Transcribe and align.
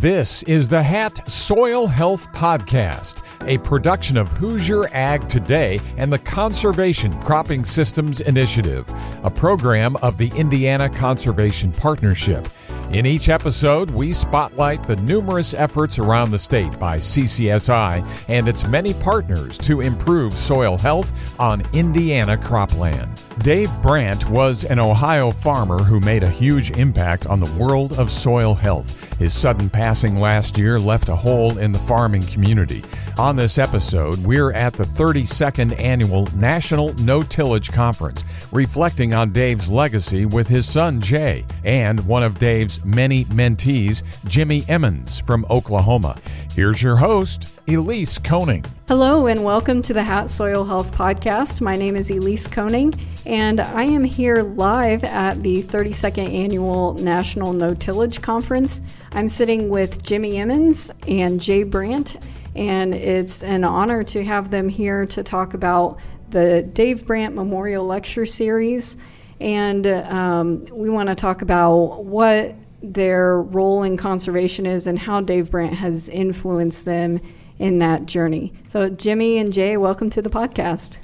This 0.00 0.42
is 0.44 0.66
the 0.70 0.82
Hat 0.82 1.30
Soil 1.30 1.86
Health 1.86 2.26
Podcast, 2.28 3.22
a 3.46 3.58
production 3.58 4.16
of 4.16 4.32
Hoosier 4.32 4.86
Ag 4.94 5.28
Today 5.28 5.78
and 5.98 6.10
the 6.10 6.18
Conservation 6.18 7.20
Cropping 7.20 7.66
Systems 7.66 8.22
Initiative, 8.22 8.90
a 9.22 9.30
program 9.30 9.96
of 9.96 10.16
the 10.16 10.32
Indiana 10.34 10.88
Conservation 10.88 11.70
Partnership. 11.70 12.48
In 12.92 13.06
each 13.06 13.28
episode, 13.28 13.88
we 13.92 14.12
spotlight 14.12 14.84
the 14.84 14.96
numerous 14.96 15.54
efforts 15.54 16.00
around 16.00 16.32
the 16.32 16.38
state 16.40 16.76
by 16.80 16.98
CCSI 16.98 18.04
and 18.26 18.48
its 18.48 18.66
many 18.66 18.94
partners 18.94 19.56
to 19.58 19.80
improve 19.80 20.36
soil 20.36 20.76
health 20.76 21.12
on 21.38 21.62
Indiana 21.72 22.36
cropland. 22.36 23.16
Dave 23.44 23.70
Brandt 23.80 24.28
was 24.28 24.64
an 24.64 24.80
Ohio 24.80 25.30
farmer 25.30 25.78
who 25.78 26.00
made 26.00 26.24
a 26.24 26.28
huge 26.28 26.72
impact 26.72 27.28
on 27.28 27.38
the 27.38 27.50
world 27.52 27.92
of 27.92 28.10
soil 28.10 28.54
health. 28.54 29.18
His 29.20 29.32
sudden 29.32 29.70
passing 29.70 30.16
last 30.16 30.58
year 30.58 30.80
left 30.80 31.08
a 31.08 31.14
hole 31.14 31.58
in 31.58 31.70
the 31.70 31.78
farming 31.78 32.24
community. 32.24 32.82
On 33.18 33.36
this 33.36 33.56
episode, 33.56 34.18
we're 34.18 34.52
at 34.52 34.72
the 34.72 34.84
32nd 34.84 35.78
annual 35.80 36.26
National 36.34 36.92
No 36.94 37.22
Tillage 37.22 37.72
Conference, 37.72 38.24
reflecting 38.50 39.14
on 39.14 39.30
Dave's 39.30 39.70
legacy 39.70 40.26
with 40.26 40.48
his 40.48 40.68
son 40.68 41.00
Jay 41.00 41.46
and 41.64 42.06
one 42.06 42.22
of 42.22 42.38
Dave's 42.38 42.79
many 42.84 43.24
mentees, 43.26 44.02
Jimmy 44.26 44.64
Emmons 44.68 45.20
from 45.20 45.46
Oklahoma. 45.50 46.18
Here's 46.54 46.82
your 46.82 46.96
host, 46.96 47.48
Elise 47.68 48.18
Koning. 48.18 48.64
Hello, 48.88 49.26
and 49.26 49.44
welcome 49.44 49.82
to 49.82 49.92
the 49.92 50.02
Hat 50.02 50.30
Soil 50.30 50.64
Health 50.64 50.92
Podcast. 50.92 51.60
My 51.60 51.76
name 51.76 51.96
is 51.96 52.10
Elise 52.10 52.46
Koning, 52.46 52.94
and 53.26 53.60
I 53.60 53.84
am 53.84 54.04
here 54.04 54.42
live 54.42 55.04
at 55.04 55.42
the 55.42 55.62
32nd 55.62 56.32
Annual 56.32 56.94
National 56.94 57.52
No 57.52 57.74
Tillage 57.74 58.22
Conference. 58.22 58.80
I'm 59.12 59.28
sitting 59.28 59.68
with 59.68 60.02
Jimmy 60.02 60.36
Emmons 60.38 60.90
and 61.06 61.40
Jay 61.40 61.62
Brandt 61.62 62.16
and 62.54 62.94
it's 62.94 63.42
an 63.42 63.64
honor 63.64 64.02
to 64.04 64.24
have 64.24 64.50
them 64.50 64.68
here 64.68 65.06
to 65.06 65.22
talk 65.22 65.54
about 65.54 65.98
the 66.30 66.62
Dave 66.62 67.06
Brandt 67.06 67.34
Memorial 67.34 67.86
Lecture 67.86 68.26
Series. 68.26 68.96
And 69.40 69.86
um, 69.86 70.66
we 70.66 70.90
want 70.90 71.08
to 71.08 71.14
talk 71.14 71.42
about 71.42 72.04
what 72.04 72.54
their 72.82 73.40
role 73.40 73.82
in 73.82 73.96
conservation 73.96 74.66
is 74.66 74.86
and 74.86 74.98
how 74.98 75.20
Dave 75.20 75.50
Brandt 75.50 75.74
has 75.74 76.08
influenced 76.08 76.84
them 76.84 77.20
in 77.58 77.78
that 77.78 78.06
journey. 78.06 78.52
So, 78.68 78.88
Jimmy 78.88 79.38
and 79.38 79.52
Jay, 79.52 79.76
welcome 79.76 80.10
to 80.10 80.22
the 80.22 80.30
podcast. 80.30 80.96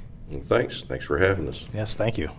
Thanks. 0.43 0.81
Thanks 0.81 1.05
for 1.05 1.17
having 1.17 1.47
us. 1.47 1.69
Yes, 1.73 1.95
thank 1.95 2.17
you. 2.17 2.29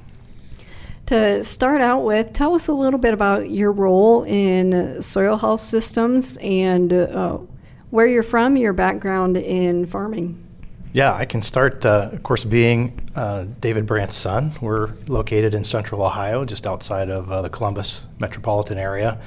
To 1.07 1.43
start 1.43 1.81
out 1.81 2.05
with, 2.05 2.33
tell 2.33 2.55
us 2.55 2.69
a 2.69 2.73
little 2.73 2.99
bit 2.99 3.15
about 3.15 3.49
your 3.49 3.73
role 3.73 4.25
in 4.25 5.01
soil 5.01 5.37
health 5.37 5.61
systems 5.61 6.37
and 6.39 6.93
uh, 6.93 7.39
where 7.91 8.07
you're 8.07 8.23
from, 8.23 8.57
your 8.57 8.75
background 8.75 9.37
in 9.37 9.87
farming. 9.87 10.48
Yeah, 10.95 11.13
I 11.13 11.27
can 11.27 11.43
start, 11.43 11.85
uh, 11.85 12.09
of 12.13 12.23
course, 12.23 12.45
being 12.45 12.99
uh, 13.15 13.45
David 13.61 13.85
Brandt's 13.85 14.17
son. 14.17 14.55
We're 14.63 14.95
located 15.07 15.55
in 15.55 15.63
central 15.63 16.03
Ohio, 16.03 16.47
just 16.47 16.67
outside 16.67 17.11
of 17.11 17.31
uh, 17.31 17.43
the 17.43 17.51
Columbus 17.51 18.05
metropolitan 18.19 18.79
area. 18.79 19.21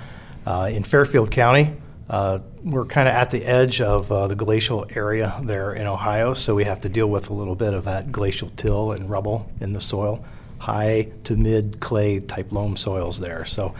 Uh, 0.45 0.71
in 0.73 0.83
Fairfield 0.83 1.29
County, 1.29 1.71
uh, 2.09 2.39
we're 2.63 2.85
kind 2.85 3.07
of 3.07 3.13
at 3.13 3.29
the 3.29 3.45
edge 3.45 3.79
of 3.79 4.11
uh, 4.11 4.27
the 4.27 4.35
glacial 4.35 4.87
area 4.95 5.39
there 5.43 5.73
in 5.73 5.85
Ohio, 5.85 6.33
so 6.33 6.55
we 6.55 6.63
have 6.63 6.81
to 6.81 6.89
deal 6.89 7.07
with 7.07 7.29
a 7.29 7.33
little 7.33 7.55
bit 7.55 7.75
of 7.75 7.85
that 7.85 8.11
glacial 8.11 8.49
till 8.55 8.93
and 8.93 9.07
rubble 9.07 9.49
in 9.61 9.71
the 9.71 9.81
soil, 9.81 10.25
high 10.57 11.07
to 11.25 11.37
mid 11.37 11.79
clay 11.79 12.19
type 12.19 12.51
loam 12.51 12.75
soils 12.75 13.19
there. 13.19 13.45
So 13.45 13.75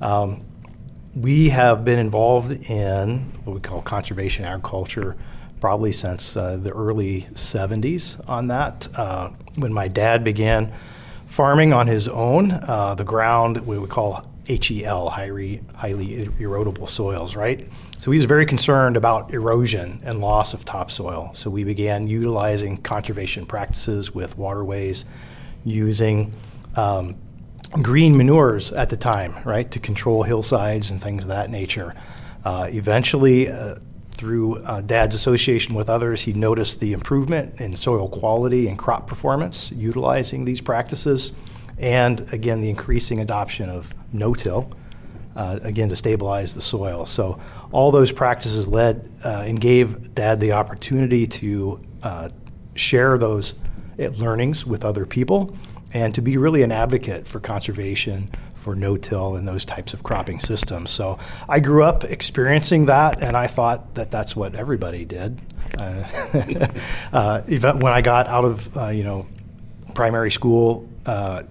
um, 0.00 0.42
we 1.16 1.48
have 1.48 1.84
been 1.84 1.98
involved 1.98 2.70
in 2.70 3.32
what 3.44 3.54
we 3.54 3.60
call 3.60 3.82
conservation 3.82 4.44
agriculture 4.44 5.16
probably 5.66 5.90
since 5.90 6.36
uh, 6.36 6.56
the 6.62 6.70
early 6.70 7.22
70s 7.32 8.20
on 8.28 8.46
that. 8.46 8.86
Uh, 8.94 9.30
when 9.56 9.72
my 9.72 9.88
dad 9.88 10.22
began 10.22 10.72
farming 11.26 11.72
on 11.72 11.88
his 11.88 12.06
own, 12.06 12.52
uh, 12.52 12.94
the 12.94 13.02
ground 13.02 13.58
we 13.66 13.76
would 13.76 13.90
call 13.90 14.24
HEL, 14.46 15.10
highly, 15.10 15.60
highly 15.74 16.28
erodible 16.38 16.88
soils, 16.88 17.34
right? 17.34 17.68
So 17.98 18.12
he 18.12 18.16
was 18.16 18.26
very 18.26 18.46
concerned 18.46 18.96
about 18.96 19.34
erosion 19.34 20.00
and 20.04 20.20
loss 20.20 20.54
of 20.54 20.64
topsoil. 20.64 21.30
So 21.32 21.50
we 21.50 21.64
began 21.64 22.06
utilizing 22.06 22.76
conservation 22.76 23.44
practices 23.44 24.14
with 24.14 24.38
waterways, 24.38 25.04
using 25.64 26.32
um, 26.76 27.16
green 27.82 28.16
manures 28.16 28.70
at 28.70 28.88
the 28.88 28.96
time, 28.96 29.34
right, 29.44 29.68
to 29.72 29.80
control 29.80 30.22
hillsides 30.22 30.92
and 30.92 31.02
things 31.02 31.22
of 31.24 31.28
that 31.30 31.50
nature. 31.50 31.92
Uh, 32.44 32.68
eventually, 32.70 33.48
uh, 33.50 33.74
through 34.16 34.62
uh, 34.64 34.80
Dad's 34.80 35.14
association 35.14 35.74
with 35.74 35.88
others, 35.88 36.20
he 36.20 36.32
noticed 36.32 36.80
the 36.80 36.92
improvement 36.92 37.60
in 37.60 37.76
soil 37.76 38.08
quality 38.08 38.68
and 38.68 38.78
crop 38.78 39.06
performance 39.06 39.70
utilizing 39.72 40.44
these 40.44 40.60
practices, 40.60 41.32
and 41.78 42.32
again, 42.32 42.60
the 42.60 42.70
increasing 42.70 43.20
adoption 43.20 43.68
of 43.68 43.92
no 44.12 44.34
till. 44.34 44.72
Uh, 45.34 45.58
again, 45.64 45.86
to 45.90 45.94
stabilize 45.94 46.54
the 46.54 46.62
soil. 46.62 47.04
So, 47.04 47.38
all 47.70 47.90
those 47.90 48.10
practices 48.10 48.66
led 48.66 49.06
uh, 49.22 49.44
and 49.46 49.60
gave 49.60 50.14
Dad 50.14 50.40
the 50.40 50.52
opportunity 50.52 51.26
to 51.26 51.78
uh, 52.02 52.30
share 52.74 53.18
those 53.18 53.52
learnings 53.98 54.64
with 54.64 54.82
other 54.82 55.04
people 55.04 55.54
and 55.92 56.14
to 56.14 56.20
be 56.20 56.36
really 56.36 56.62
an 56.62 56.72
advocate 56.72 57.26
for 57.26 57.40
conservation, 57.40 58.30
for 58.66 58.74
no-till, 58.74 59.36
and 59.36 59.46
those 59.46 59.64
types 59.64 59.94
of 59.94 60.02
cropping 60.02 60.40
systems. 60.40 60.90
So 60.90 61.20
I 61.48 61.60
grew 61.60 61.84
up 61.84 62.02
experiencing 62.02 62.86
that, 62.86 63.22
and 63.22 63.36
I 63.36 63.46
thought 63.46 63.94
that 63.94 64.10
that's 64.10 64.34
what 64.34 64.56
everybody 64.56 65.04
did. 65.04 65.40
Uh, 65.78 66.02
uh, 67.12 67.42
when 67.42 67.92
I 67.92 68.00
got 68.00 68.26
out 68.26 68.44
of 68.44 68.76
uh, 68.76 68.88
you 68.88 69.04
know 69.04 69.24
primary 69.94 70.32
school, 70.32 70.88
uh, 71.06 71.44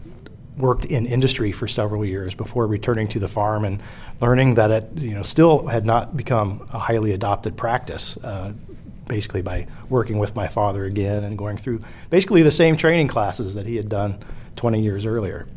worked 0.57 0.83
in 0.83 1.05
industry 1.05 1.53
for 1.53 1.69
several 1.69 2.03
years 2.03 2.35
before 2.35 2.67
returning 2.67 3.07
to 3.07 3.19
the 3.19 3.29
farm 3.29 3.63
and 3.63 3.79
learning 4.19 4.55
that 4.55 4.71
it 4.71 4.89
you 4.97 5.15
know 5.15 5.23
still 5.23 5.67
had 5.67 5.85
not 5.85 6.17
become 6.17 6.67
a 6.73 6.79
highly 6.79 7.13
adopted 7.13 7.55
practice 7.55 8.17
uh, 8.25 8.51
basically 9.07 9.41
by 9.41 9.65
working 9.87 10.17
with 10.17 10.35
my 10.35 10.49
father 10.49 10.83
again 10.83 11.23
and 11.23 11.37
going 11.37 11.55
through 11.55 11.81
basically 12.09 12.41
the 12.41 12.51
same 12.51 12.75
training 12.75 13.07
classes 13.07 13.55
that 13.55 13.65
he 13.65 13.77
had 13.77 13.87
done 13.87 14.21
20 14.57 14.81
years 14.81 15.05
earlier. 15.05 15.47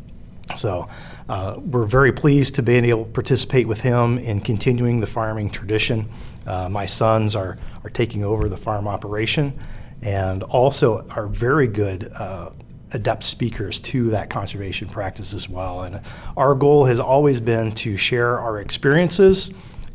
So 0.56 0.88
uh, 1.28 1.56
we're 1.58 1.86
very 1.86 2.12
pleased 2.12 2.54
to 2.54 2.62
be 2.62 2.74
able 2.74 3.04
to 3.04 3.10
participate 3.10 3.68
with 3.68 3.80
him 3.80 4.18
in 4.18 4.40
continuing 4.40 5.00
the 5.00 5.06
farming 5.06 5.50
tradition. 5.50 6.08
Uh, 6.46 6.68
my 6.68 6.86
sons 6.86 7.36
are, 7.36 7.58
are 7.84 7.90
taking 7.90 8.24
over 8.24 8.48
the 8.48 8.56
farm 8.56 8.88
operation 8.88 9.58
and 10.02 10.42
also 10.44 11.06
are 11.10 11.26
very 11.26 11.66
good 11.66 12.10
uh, 12.14 12.50
adept 12.92 13.22
speakers 13.22 13.80
to 13.80 14.08
that 14.10 14.30
conservation 14.30 14.88
practice 14.88 15.34
as 15.34 15.48
well. 15.48 15.82
And 15.82 16.00
our 16.36 16.54
goal 16.54 16.84
has 16.86 17.00
always 17.00 17.40
been 17.40 17.72
to 17.72 17.96
share 17.96 18.40
our 18.40 18.60
experiences 18.60 19.50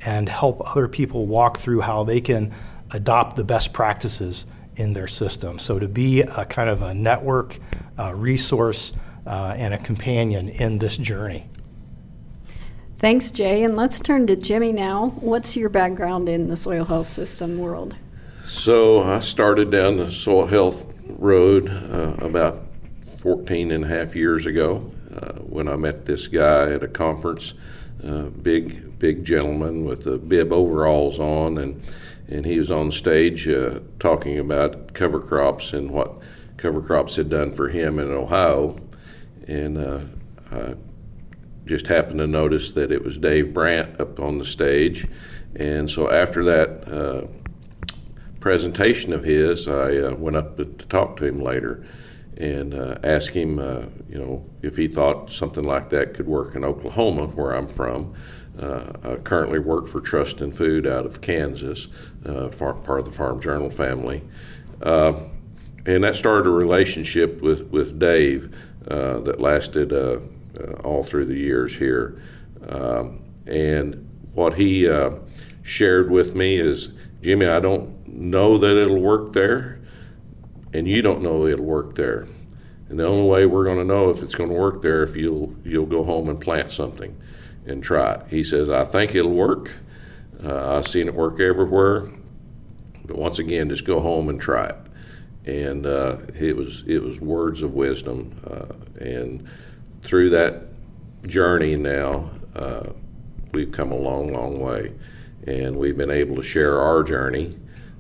and 0.06 0.28
help 0.28 0.62
other 0.70 0.88
people 0.88 1.26
walk 1.26 1.58
through 1.58 1.82
how 1.82 2.04
they 2.04 2.22
can 2.22 2.54
adopt 2.92 3.36
the 3.36 3.44
best 3.44 3.74
practices 3.74 4.46
in 4.76 4.94
their 4.94 5.08
system. 5.08 5.58
So 5.58 5.80
to 5.80 5.88
be 5.88 6.22
a 6.22 6.46
kind 6.46 6.70
of 6.70 6.82
a 6.82 6.94
network, 6.94 7.58
uh, 7.98 8.14
resource, 8.14 8.94
uh, 9.26 9.56
and 9.58 9.74
a 9.74 9.78
companion 9.78 10.50
in 10.50 10.78
this 10.78 10.98
journey. 10.98 11.48
Thanks, 12.98 13.32
Jay. 13.32 13.64
And 13.64 13.76
let's 13.76 14.00
turn 14.00 14.28
to 14.28 14.36
Jimmy 14.36 14.72
now. 14.72 15.08
What's 15.20 15.58
your 15.58 15.70
background 15.70 16.30
in 16.30 16.48
the 16.48 16.56
soil 16.56 16.86
health 16.86 17.08
system 17.08 17.58
world? 17.58 17.96
So 18.46 19.04
I 19.04 19.20
started 19.20 19.72
down 19.72 19.98
the 19.98 20.12
soil 20.12 20.48
health 20.48 20.86
road 21.08 21.70
uh, 21.70 22.16
about 22.26 22.64
14 23.20 23.72
and 23.72 23.84
a 23.84 23.88
half 23.88 24.16
years 24.16 24.46
ago 24.46 24.92
uh, 25.14 25.34
when 25.40 25.68
I 25.68 25.76
met 25.76 26.06
this 26.06 26.28
guy 26.28 26.72
at 26.72 26.84
a 26.84 26.88
conference, 26.88 27.54
uh, 28.06 28.24
big, 28.24 29.00
big 29.00 29.26
gentleman 29.26 29.86
with 29.86 30.04
the 30.04 30.18
bib 30.18 30.52
overalls 30.52 31.20
on 31.20 31.58
and 31.58 31.84
and 32.28 32.46
he 32.46 32.58
was 32.58 32.72
on 32.72 32.92
stage 32.92 33.48
uh, 33.48 33.80
talking 34.00 34.40
about 34.40 34.94
cover 34.94 35.20
crops 35.20 35.74
and 35.74 35.92
what 35.92 36.22
cover 36.58 36.82
crops 36.82 37.16
had 37.16 37.30
done 37.30 37.52
for 37.52 37.70
him 37.70 38.00
in 38.00 38.12
Ohio. 38.12 38.80
And 39.48 39.78
uh, 39.78 40.00
I 40.52 40.76
just 41.66 41.88
happened 41.88 42.20
to 42.20 42.28
notice 42.28 42.72
that 42.72 42.92
it 42.92 43.04
was 43.04 43.18
Dave 43.18 43.54
Brandt 43.54 44.00
up 44.00 44.20
on 44.20 44.38
the 44.38 44.46
stage. 44.46 45.08
And 45.56 45.90
so 45.90 46.12
after 46.12 46.44
that 46.46 46.88
uh, 46.88 47.28
presentation 48.40 49.14
of 49.14 49.24
his, 49.24 49.68
I 49.68 49.98
uh, 49.98 50.16
went 50.16 50.36
up 50.36 50.58
to 50.58 50.66
talk 50.66 51.18
to 51.18 51.26
him 51.26 51.40
later 51.42 51.86
and 52.38 52.74
uh, 52.74 52.98
asked 53.04 53.34
him, 53.34 53.60
uh, 53.60 53.84
you 54.10 54.18
know, 54.18 54.46
if 54.62 54.76
he 54.76 54.88
thought 54.88 55.30
something 55.30 55.64
like 55.64 55.90
that 55.90 56.14
could 56.14 56.28
work 56.28 56.56
in 56.56 56.64
Oklahoma, 56.64 57.28
where 57.28 57.52
I'm 57.52 57.68
from. 57.68 58.14
Uh, 58.60 58.92
I 59.04 59.16
currently 59.16 59.60
work 59.60 59.88
for 59.88 60.02
Trust 60.02 60.42
In 60.42 60.52
Food 60.52 60.86
out 60.86 61.06
of 61.06 61.22
Kansas, 61.22 61.88
uh, 62.26 62.50
part 62.50 63.00
of 63.00 63.06
the 63.06 63.12
Farm 63.12 63.40
Journal 63.40 63.70
family. 63.70 64.24
Uh, 64.82 65.14
and 65.86 66.04
that 66.04 66.16
started 66.16 66.48
a 66.48 66.52
relationship 66.52 67.42
with, 67.42 67.62
with 67.70 68.00
Dave 68.00 68.56
uh, 68.88 69.20
that 69.20 69.40
lasted 69.40 69.94
uh, 69.94 70.20
uh, 70.60 70.74
all 70.84 71.04
through 71.04 71.26
the 71.26 71.38
years 71.38 71.78
here. 71.78 72.22
Um, 72.68 73.24
and 73.46 74.10
what 74.34 74.56
he 74.56 74.90
shared 75.62 76.10
with 76.10 76.36
me 76.36 76.58
is 76.58 76.90
Jimmy, 77.22 77.46
I 77.46 77.60
don't 77.60 78.08
know 78.08 78.58
that 78.58 78.78
it'll 78.78 79.00
work 79.00 79.34
there, 79.34 79.80
and 80.74 80.88
you 80.88 81.02
don't 81.02 81.22
know 81.22 81.46
it'll 81.46 81.66
work 81.66 81.96
there. 81.96 82.28
And 82.90 83.00
the 83.00 83.08
only 83.08 83.30
way 83.30 83.46
we're 83.46 83.64
going 83.64 83.78
to 83.78 83.86
know 83.86 84.10
if 84.10 84.22
it's 84.22 84.36
going 84.36 84.50
to 84.50 84.56
work 84.56 84.82
there 84.82 85.04
if 85.04 85.16
you'll 85.16 85.56
you'll 85.64 85.86
go 85.86 86.04
home 86.04 86.30
and 86.30 86.40
plant 86.40 86.72
something 86.72 87.20
and 87.66 87.84
try 87.84 88.16
it. 88.16 88.22
He 88.30 88.44
says, 88.44 88.70
I 88.70 88.86
think 88.86 89.16
it'll 89.16 89.32
work. 89.32 89.72
Uh, 90.44 90.78
I've 90.78 90.88
seen 90.88 91.08
it 91.08 91.14
work 91.14 91.40
everywhere, 91.40 92.10
but 93.06 93.18
once 93.18 93.40
again, 93.40 93.70
just 93.70 93.86
go 93.86 94.02
home 94.02 94.28
and 94.28 94.40
try 94.40 94.66
it. 94.66 94.76
And 95.46 95.86
uh, 95.86 96.18
it 96.40 96.56
was 96.56 96.84
it 96.88 97.04
was 97.04 97.20
words 97.20 97.62
of 97.62 97.74
wisdom, 97.74 98.40
uh, 98.50 98.74
and 99.04 99.46
through 100.02 100.30
that 100.30 100.68
journey 101.28 101.76
now, 101.76 102.32
uh, 102.56 102.90
we've 103.52 103.72
come 103.72 103.92
a 103.92 103.98
long, 103.98 104.32
long 104.32 104.60
way, 104.60 104.94
and 105.46 105.78
we've 105.78 105.98
been 105.98 106.12
able 106.12 106.38
to 106.38 106.44
share 106.44 106.80
our 106.80 107.04
journey 107.04 107.58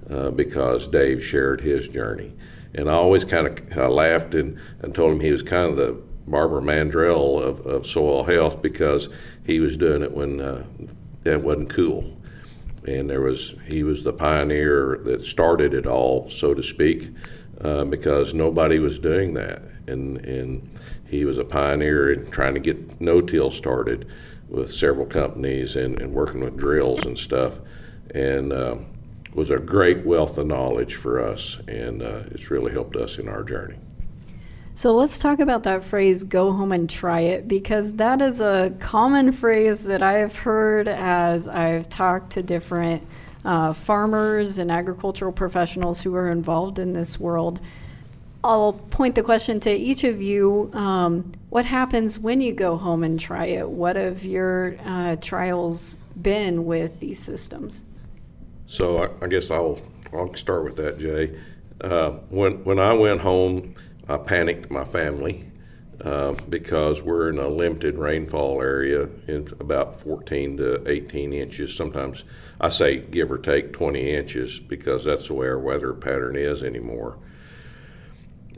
uh, 0.09 0.31
because 0.31 0.87
Dave 0.87 1.23
shared 1.23 1.61
his 1.61 1.87
journey. 1.87 2.33
And 2.73 2.89
I 2.89 2.93
always 2.93 3.23
kind 3.23 3.47
of 3.47 3.91
laughed 3.91 4.33
and, 4.33 4.57
and 4.81 4.95
told 4.95 5.13
him 5.13 5.19
he 5.19 5.31
was 5.31 5.43
kind 5.43 5.69
of 5.69 5.75
the 5.75 6.01
Barbara 6.25 6.61
Mandrell 6.61 7.41
of, 7.41 7.65
of 7.65 7.85
soil 7.85 8.23
health 8.23 8.61
because 8.61 9.09
he 9.45 9.59
was 9.59 9.77
doing 9.77 10.01
it 10.01 10.13
when 10.13 10.39
uh, 10.39 10.65
that 11.23 11.41
wasn't 11.41 11.69
cool. 11.69 12.17
And 12.85 13.09
there 13.09 13.21
was 13.21 13.55
he 13.67 13.83
was 13.83 14.03
the 14.03 14.13
pioneer 14.13 14.99
that 15.03 15.21
started 15.21 15.73
it 15.73 15.87
all, 15.87 16.29
so 16.29 16.53
to 16.53 16.63
speak, 16.63 17.09
uh, 17.61 17.85
because 17.85 18.33
nobody 18.33 18.79
was 18.79 18.99
doing 18.99 19.33
that. 19.35 19.61
And 19.87 20.17
and 20.25 20.69
he 21.09 21.25
was 21.25 21.37
a 21.37 21.45
pioneer 21.45 22.11
in 22.11 22.31
trying 22.31 22.55
to 22.55 22.59
get 22.59 22.99
no-till 22.99 23.51
started 23.51 24.07
with 24.49 24.73
several 24.73 25.05
companies 25.05 25.75
and, 25.75 26.01
and 26.01 26.13
working 26.13 26.43
with 26.43 26.57
drills 26.57 27.05
and 27.05 27.17
stuff. 27.17 27.59
And 28.13 28.51
uh, 28.51 28.77
was 29.33 29.49
a 29.49 29.57
great 29.57 30.05
wealth 30.05 30.37
of 30.37 30.47
knowledge 30.47 30.95
for 30.95 31.19
us, 31.19 31.59
and 31.67 32.01
uh, 32.01 32.23
it's 32.31 32.51
really 32.51 32.71
helped 32.71 32.95
us 32.95 33.17
in 33.17 33.27
our 33.27 33.43
journey. 33.43 33.77
So 34.75 34.95
let's 34.95 35.19
talk 35.19 35.39
about 35.39 35.63
that 35.63 35.83
phrase, 35.83 36.23
go 36.23 36.51
home 36.51 36.71
and 36.71 36.89
try 36.89 37.19
it, 37.19 37.47
because 37.47 37.93
that 37.93 38.21
is 38.21 38.41
a 38.41 38.73
common 38.79 39.31
phrase 39.31 39.83
that 39.83 40.01
I 40.01 40.13
have 40.13 40.35
heard 40.35 40.87
as 40.87 41.47
I've 41.47 41.87
talked 41.89 42.31
to 42.31 42.43
different 42.43 43.05
uh, 43.45 43.73
farmers 43.73 44.57
and 44.57 44.71
agricultural 44.71 45.31
professionals 45.31 46.01
who 46.01 46.15
are 46.15 46.31
involved 46.31 46.79
in 46.79 46.93
this 46.93 47.19
world. 47.19 47.59
I'll 48.43 48.73
point 48.73 49.13
the 49.13 49.21
question 49.21 49.59
to 49.61 49.71
each 49.71 50.03
of 50.03 50.21
you. 50.21 50.71
Um, 50.73 51.31
what 51.49 51.65
happens 51.65 52.17
when 52.17 52.41
you 52.41 52.51
go 52.51 52.75
home 52.75 53.03
and 53.03 53.19
try 53.19 53.45
it? 53.45 53.69
What 53.69 53.95
have 53.95 54.25
your 54.25 54.75
uh, 54.83 55.17
trials 55.17 55.97
been 56.19 56.65
with 56.65 56.99
these 56.99 57.19
systems? 57.19 57.85
So 58.65 59.03
I, 59.03 59.25
I 59.25 59.27
guess 59.27 59.51
I'll 59.51 59.79
I'll 60.11 60.33
start 60.33 60.63
with 60.63 60.75
that, 60.77 60.99
Jay. 60.99 61.39
Uh, 61.79 62.11
when 62.29 62.63
when 62.63 62.79
I 62.79 62.93
went 62.93 63.21
home, 63.21 63.75
I 64.07 64.17
panicked 64.17 64.69
my 64.69 64.83
family 64.83 65.45
uh, 66.01 66.33
because 66.49 67.01
we're 67.01 67.29
in 67.29 67.37
a 67.37 67.47
limited 67.47 67.95
rainfall 67.95 68.61
area 68.61 69.03
in 69.27 69.47
about 69.59 69.99
14 69.99 70.57
to 70.57 70.89
18 70.89 71.31
inches. 71.31 71.75
Sometimes 71.75 72.25
I 72.59 72.69
say 72.69 72.97
give 72.97 73.31
or 73.31 73.37
take 73.37 73.71
20 73.71 74.11
inches 74.11 74.59
because 74.59 75.05
that's 75.05 75.27
the 75.27 75.33
way 75.33 75.47
our 75.47 75.59
weather 75.59 75.93
pattern 75.93 76.35
is 76.35 76.63
anymore. 76.63 77.17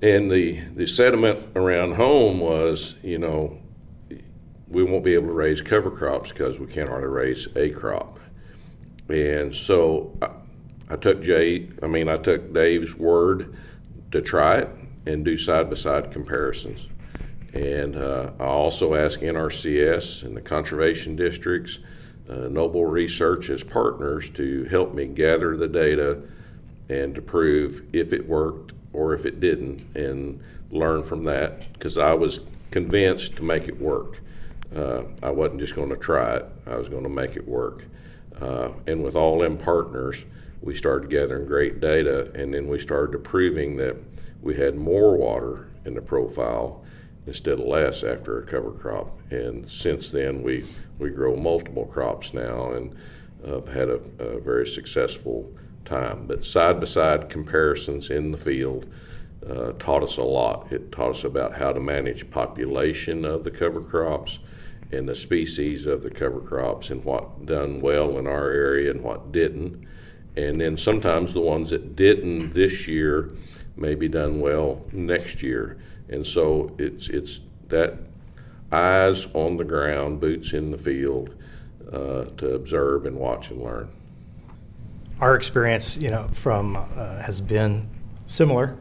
And 0.01 0.30
the 0.30 0.59
the 0.75 0.88
sentiment 0.88 1.56
around 1.56 1.94
home 1.94 2.39
was, 2.39 2.95
you 3.01 3.18
know, 3.18 3.62
we 4.68 4.83
won't 4.83 5.06
be 5.06 5.13
able 5.13 5.27
to 5.27 5.33
raise 5.33 5.62
cover 5.62 5.91
crops 5.91 6.31
because 6.31 6.59
we 6.59 6.68
can't 6.68 6.89
hardly 6.89 7.07
raise 7.07 7.48
a 7.56 7.69
crop. 7.69 8.19
And 9.07 9.56
so 9.56 10.18
I, 10.21 10.30
I 10.94 10.95
took 10.98 11.21
Jay, 11.21 11.69
I 11.81 11.88
mean, 11.88 12.09
I 12.09 12.18
took 12.18 12.53
Dave's 12.53 12.95
word 12.95 13.56
to 14.12 14.21
try 14.21 14.57
it 14.57 14.69
and 15.06 15.24
do 15.24 15.38
side 15.38 15.69
by 15.69 15.75
side 15.75 16.12
comparisons. 16.12 16.88
And 17.54 17.96
uh, 17.96 18.31
I 18.40 18.44
also 18.44 18.96
asked 18.96 19.22
NRCS 19.22 20.24
and 20.24 20.36
the 20.36 20.42
conservation 20.42 21.16
districts, 21.16 21.80
uh, 22.30 22.50
Noble 22.50 22.86
Research 22.86 23.50
as 23.50 23.63
partners 23.63 24.30
to 24.31 24.66
help 24.66 24.94
me 24.94 25.06
gather 25.06 25.56
the 25.56 25.68
data 25.68 26.22
and 26.90 27.16
to 27.16 27.22
prove 27.22 27.88
if 27.94 28.12
it 28.12 28.28
worked 28.28 28.74
or 28.92 29.13
if 29.13 29.25
it 29.25 29.40
didn't 29.40 29.96
and 29.96 30.42
learn 30.69 31.04
from 31.04 31.24
that 31.25 31.72
because 31.74 31.98
I 31.98 32.13
was 32.13 32.42
convinced 32.72 33.38
to 33.38 33.44
make 33.44 33.68
it 33.68 33.80
work. 33.80 34.19
Uh, 34.75 35.04
I 35.24 35.30
wasn't 35.30 35.62
just 35.62 35.75
going 35.75 35.90
to 35.90 35.96
try 35.96 36.36
it, 36.36 36.46
I 36.68 36.75
was 36.75 36.90
going 36.90 37.04
to 37.04 37.10
make 37.10 37.38
it 37.38 37.48
work. 37.48 37.86
Uh, 38.40 38.72
and 38.86 39.01
with 39.01 39.16
all 39.16 39.40
them 39.40 39.58
partners, 39.58 40.25
we 40.62 40.75
started 40.75 41.10
gathering 41.10 41.46
great 41.46 41.80
data, 41.80 42.31
and 42.36 42.54
then 42.54 42.68
we 42.68 42.80
started 42.80 43.24
proving 43.24 43.78
that 43.78 43.96
we 44.45 44.56
had 44.56 44.75
more 44.75 45.18
water 45.18 45.68
in 45.86 45.95
the 45.95 46.01
profile 46.01 46.86
instead 47.25 47.59
of 47.59 47.65
less 47.65 48.03
after 48.03 48.38
a 48.38 48.45
cover 48.45 48.71
crop. 48.71 49.19
And 49.31 49.68
since 49.68 50.12
then, 50.12 50.44
we, 50.44 50.65
we 51.00 51.09
grow 51.09 51.36
multiple 51.36 51.86
crops 51.86 52.31
now 52.31 52.71
and 52.71 52.95
have 53.44 53.68
had 53.68 53.89
a, 53.89 54.00
a 54.19 54.39
very 54.39 54.68
successful 54.68 55.51
time. 55.83 56.27
But 56.27 56.45
side 56.45 56.80
by 56.80 56.86
side 56.86 57.27
comparisons 57.27 58.12
in 58.12 58.31
the 58.31 58.38
field 58.38 58.88
uh, 59.47 59.71
taught 59.80 60.03
us 60.03 60.18
a 60.18 60.24
lot. 60.24 60.71
It 60.71 60.91
taught 60.91 61.09
us 61.09 61.24
about 61.24 61.57
how 61.57 61.74
to 61.74 61.80
manage 61.80 62.30
population 62.30 63.25
of 63.25 63.44
the 63.44 63.51
cover 63.51 63.81
crops 63.81 64.38
and 64.91 65.09
the 65.09 65.15
species 65.15 65.88
of 65.88 66.03
the 66.03 66.12
cover 66.12 66.39
crops 66.39 66.91
and 66.91 67.03
what 67.03 67.48
done 67.48 67.81
well 67.81 68.19
in 68.19 68.27
our 68.27 68.51
area 68.51 68.91
and 68.91 69.01
what 69.01 69.31
didn't. 69.31 69.88
And 70.38 70.62
then 70.62 70.77
sometimes 70.77 71.33
the 71.33 71.41
ones 71.41 71.71
that 71.71 71.95
didn't 71.95 72.53
this 72.53 72.88
year 72.88 73.31
may 73.75 73.95
be 73.95 74.07
done 74.07 74.39
well 74.39 74.86
next 74.92 75.44
year. 75.44 75.77
And 76.10 76.25
so 76.25 76.75
it's 76.77 77.10
it's 77.10 77.42
that 77.69 77.98
eyes 78.72 79.27
on 79.33 79.57
the 79.57 79.63
ground, 79.63 80.19
boots 80.19 80.54
in 80.54 80.72
the 80.72 80.77
field, 80.77 81.33
uh, 81.92 82.25
to 82.38 82.54
observe 82.54 83.06
and 83.06 83.16
watch 83.18 83.51
and 83.51 83.62
learn. 83.62 83.89
Our 85.19 85.36
experience, 85.36 85.98
you 85.98 86.12
know, 86.12 86.27
from 86.33 86.75
uh, 86.75 87.22
has 87.22 87.39
been 87.39 87.89
similar 88.25 88.77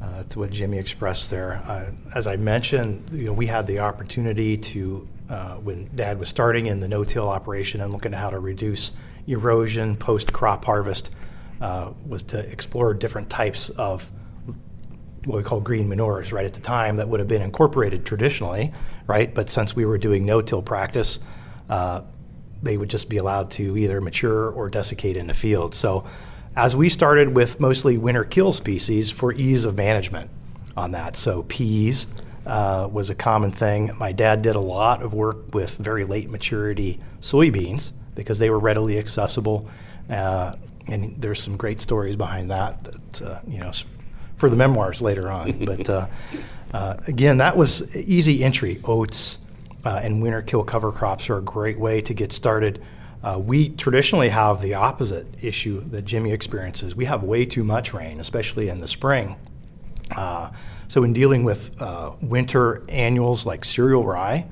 uh, 0.00 0.22
to 0.24 0.38
what 0.38 0.50
Jimmy 0.50 0.78
expressed 0.78 1.30
there. 1.30 1.62
Uh, 1.66 1.90
as 2.14 2.26
I 2.26 2.36
mentioned, 2.36 3.10
you 3.12 3.26
know, 3.26 3.32
we 3.32 3.46
had 3.46 3.66
the 3.66 3.80
opportunity 3.80 4.56
to 4.56 5.08
uh, 5.28 5.56
when 5.56 5.88
Dad 5.94 6.18
was 6.18 6.28
starting 6.28 6.66
in 6.66 6.80
the 6.80 6.88
no-till 6.88 7.28
operation 7.28 7.80
and 7.80 7.92
looking 7.92 8.12
at 8.12 8.20
how 8.20 8.30
to 8.30 8.38
reduce 8.38 8.92
erosion 9.26 9.96
post-crop 9.96 10.64
harvest, 10.64 11.10
uh, 11.60 11.92
was 12.06 12.22
to 12.24 12.38
explore 12.50 12.92
different 12.92 13.30
types 13.30 13.70
of 13.70 14.10
what 15.24 15.36
we 15.36 15.42
call 15.42 15.60
green 15.60 15.88
manures. 15.88 16.32
Right 16.32 16.44
at 16.44 16.54
the 16.54 16.60
time, 16.60 16.96
that 16.96 17.08
would 17.08 17.20
have 17.20 17.28
been 17.28 17.42
incorporated 17.42 18.04
traditionally, 18.04 18.72
right? 19.06 19.32
But 19.32 19.50
since 19.50 19.76
we 19.76 19.84
were 19.84 19.98
doing 19.98 20.24
no-till 20.24 20.62
practice, 20.62 21.20
uh, 21.68 22.02
they 22.62 22.76
would 22.76 22.90
just 22.90 23.08
be 23.08 23.16
allowed 23.16 23.50
to 23.52 23.76
either 23.76 24.00
mature 24.00 24.50
or 24.50 24.68
desiccate 24.68 25.16
in 25.16 25.26
the 25.26 25.34
field. 25.34 25.74
So, 25.74 26.04
as 26.54 26.76
we 26.76 26.88
started 26.88 27.34
with 27.34 27.60
mostly 27.60 27.96
winter 27.96 28.24
kill 28.24 28.52
species 28.52 29.10
for 29.10 29.32
ease 29.32 29.64
of 29.64 29.76
management 29.76 30.30
on 30.76 30.92
that, 30.92 31.16
so 31.16 31.44
peas 31.44 32.06
uh, 32.46 32.88
was 32.92 33.08
a 33.08 33.14
common 33.14 33.52
thing. 33.52 33.90
My 33.96 34.12
dad 34.12 34.42
did 34.42 34.56
a 34.56 34.60
lot 34.60 35.02
of 35.02 35.14
work 35.14 35.54
with 35.54 35.78
very 35.78 36.04
late 36.04 36.28
maturity 36.28 37.00
soybeans 37.20 37.92
because 38.14 38.38
they 38.38 38.50
were 38.50 38.58
readily 38.58 38.98
accessible. 38.98 39.68
Uh, 40.10 40.52
and 40.88 41.14
there's 41.20 41.42
some 41.42 41.56
great 41.56 41.80
stories 41.80 42.16
behind 42.16 42.50
that, 42.50 42.84
that 42.84 43.22
uh, 43.22 43.40
you 43.46 43.60
know, 43.60 43.70
for 44.42 44.50
the 44.50 44.56
memoirs 44.56 45.00
later 45.00 45.30
on. 45.30 45.52
but 45.64 45.88
uh, 45.88 46.08
uh, 46.74 46.96
again, 47.06 47.38
that 47.38 47.56
was 47.56 47.94
easy 47.94 48.42
entry. 48.42 48.80
Oats 48.82 49.38
uh, 49.84 50.00
and 50.02 50.20
winter 50.20 50.42
kill 50.42 50.64
cover 50.64 50.90
crops 50.90 51.30
are 51.30 51.38
a 51.38 51.42
great 51.42 51.78
way 51.78 52.00
to 52.02 52.12
get 52.12 52.32
started. 52.32 52.82
we 53.38 53.68
traditionally 53.68 54.30
have 54.30 54.60
the 54.60 54.74
opposite 54.74 55.28
issue 55.44 55.80
that 55.90 56.04
Jimmy 56.04 56.32
experiences. 56.32 56.96
We 56.96 57.04
have 57.04 57.22
way 57.22 57.46
too 57.46 57.62
much 57.62 57.94
rain, 57.94 58.18
especially 58.18 58.68
in 58.68 58.80
the 58.80 58.88
spring. 58.88 59.36
Uh, 60.16 60.50
so, 60.88 61.04
in 61.04 61.12
dealing 61.12 61.44
with 61.44 61.80
uh, 61.80 62.10
winter 62.20 62.82
annuals 62.88 63.46
like 63.46 63.64
cereal 63.64 64.04
rye, 64.04 64.44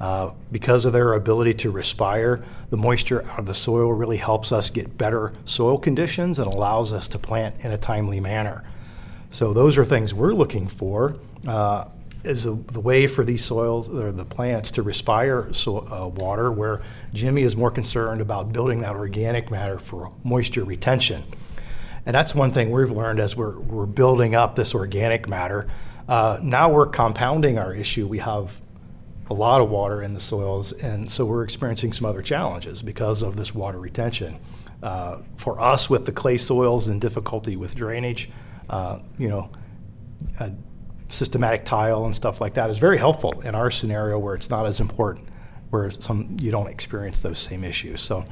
uh, 0.00 0.30
because 0.50 0.86
of 0.86 0.92
their 0.92 1.12
ability 1.12 1.54
to 1.54 1.70
respire, 1.70 2.42
the 2.70 2.76
moisture 2.76 3.22
out 3.30 3.38
of 3.38 3.46
the 3.46 3.54
soil 3.54 3.92
really 3.92 4.16
helps 4.16 4.50
us 4.52 4.70
get 4.70 4.98
better 4.98 5.32
soil 5.44 5.78
conditions 5.78 6.38
and 6.38 6.48
allows 6.48 6.92
us 6.92 7.06
to 7.08 7.18
plant 7.18 7.64
in 7.64 7.72
a 7.72 7.78
timely 7.78 8.20
manner. 8.20 8.64
So, 9.34 9.52
those 9.52 9.76
are 9.78 9.84
things 9.84 10.14
we're 10.14 10.32
looking 10.32 10.68
for. 10.68 11.16
Uh, 11.44 11.86
is 12.22 12.44
the, 12.44 12.54
the, 12.54 12.78
way 12.78 13.08
for 13.08 13.24
these 13.24 13.44
soils 13.44 13.88
or 13.88 14.12
the 14.12 14.24
plants 14.24 14.70
to 14.70 14.82
respire 14.84 15.52
so, 15.52 15.78
uh, 15.78 16.06
water, 16.06 16.52
where 16.52 16.82
Jimmy 17.12 17.42
is 17.42 17.56
more 17.56 17.72
concerned 17.72 18.20
about 18.20 18.52
building 18.52 18.82
that 18.82 18.94
organic 18.94 19.50
matter 19.50 19.80
for 19.80 20.14
moisture 20.22 20.62
retention. 20.62 21.24
And 22.06 22.14
that's 22.14 22.32
one 22.32 22.52
thing 22.52 22.70
we've 22.70 22.92
learned 22.92 23.18
as 23.18 23.34
we're, 23.34 23.58
we're 23.58 23.86
building 23.86 24.36
up 24.36 24.54
this 24.54 24.72
organic 24.72 25.28
matter. 25.28 25.66
Uh, 26.08 26.38
now 26.40 26.70
we're 26.70 26.86
compounding 26.86 27.58
our 27.58 27.74
issue. 27.74 28.06
We 28.06 28.20
have 28.20 28.60
a 29.30 29.34
lot 29.34 29.60
of 29.60 29.68
water 29.68 30.00
in 30.00 30.14
the 30.14 30.20
soils, 30.20 30.70
and 30.70 31.10
so 31.10 31.24
we're 31.24 31.42
experiencing 31.42 31.92
some 31.92 32.06
other 32.06 32.22
challenges 32.22 32.82
because 32.82 33.22
of 33.24 33.34
this 33.34 33.52
water 33.52 33.80
retention. 33.80 34.38
Uh, 34.80 35.18
for 35.36 35.60
us, 35.60 35.90
with 35.90 36.06
the 36.06 36.12
clay 36.12 36.36
soils 36.36 36.86
and 36.86 37.00
difficulty 37.00 37.56
with 37.56 37.74
drainage, 37.74 38.30
uh, 38.70 38.98
you 39.18 39.28
know, 39.28 39.50
systematic 41.08 41.64
tile 41.64 42.04
and 42.04 42.14
stuff 42.14 42.40
like 42.40 42.54
that 42.54 42.70
is 42.70 42.78
very 42.78 42.98
helpful 42.98 43.40
in 43.42 43.54
our 43.54 43.70
scenario 43.70 44.18
where 44.18 44.34
it's 44.34 44.50
not 44.50 44.66
as 44.66 44.80
important, 44.80 45.28
where 45.70 45.90
some 45.90 46.36
you 46.40 46.50
don't 46.50 46.68
experience 46.68 47.20
those 47.20 47.38
same 47.38 47.64
issues. 47.64 48.00
So 48.00 48.24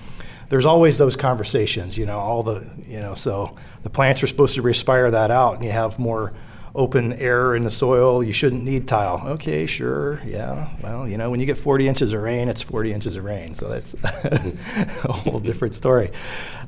there's 0.48 0.66
always 0.66 0.98
those 0.98 1.16
conversations, 1.16 1.96
you 1.96 2.06
know, 2.06 2.18
all 2.18 2.42
the, 2.42 2.68
you 2.86 3.00
know, 3.00 3.14
so 3.14 3.56
the 3.82 3.90
plants 3.90 4.22
are 4.22 4.26
supposed 4.26 4.54
to 4.56 4.62
respire 4.62 5.10
that 5.10 5.30
out 5.30 5.54
and 5.54 5.64
you 5.64 5.70
have 5.70 5.98
more 5.98 6.32
open 6.74 7.12
air 7.14 7.54
in 7.54 7.62
the 7.62 7.70
soil, 7.70 8.24
you 8.24 8.32
shouldn't 8.32 8.64
need 8.64 8.88
tile. 8.88 9.22
Okay, 9.26 9.66
sure, 9.66 10.20
yeah. 10.24 10.70
Well, 10.82 11.06
you 11.06 11.18
know, 11.18 11.30
when 11.30 11.38
you 11.38 11.46
get 11.46 11.58
40 11.58 11.86
inches 11.86 12.12
of 12.14 12.22
rain, 12.22 12.48
it's 12.48 12.62
40 12.62 12.92
inches 12.92 13.16
of 13.16 13.24
rain. 13.24 13.54
So 13.54 13.68
that's 13.68 13.94
a 15.04 15.12
whole 15.12 15.38
different 15.38 15.74
story. 15.74 16.10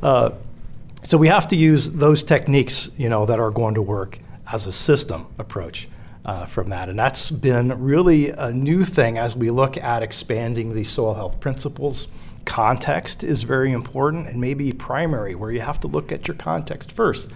Uh, 0.03 0.33
so 1.05 1.19
we 1.19 1.29
have 1.29 1.49
to 1.49 1.57
use 1.57 1.91
those 1.91 2.25
techniques, 2.25 2.91
you 2.97 3.09
know, 3.09 3.27
that 3.27 3.39
are 3.39 3.51
going 3.51 3.75
to 3.75 3.83
work 3.83 4.19
as 4.51 4.67
a 4.67 4.73
system 4.73 5.27
approach 5.39 5.89
uh, 6.25 6.47
from 6.47 6.71
that. 6.71 6.89
And 6.89 6.99
that's 6.99 7.31
been 7.31 7.83
really 7.83 8.31
a 8.31 8.51
new 8.53 8.85
thing 8.85 9.19
as 9.19 9.37
we 9.37 9.51
look 9.51 9.77
at 9.77 10.03
expanding 10.03 10.75
these 10.75 10.89
soil 10.89 11.13
health 11.13 11.41
principles. 11.41 12.09
Context 12.47 13.23
is 13.23 13.43
very 13.43 13.73
important 13.73 14.29
and 14.29 14.41
maybe 14.41 14.73
primary, 14.73 15.35
where 15.35 15.51
you 15.51 15.61
have 15.61 15.79
to 15.81 15.89
look 15.89 16.11
at 16.11 16.27
your 16.27 16.37
context 16.37 16.93
first. 16.93 17.31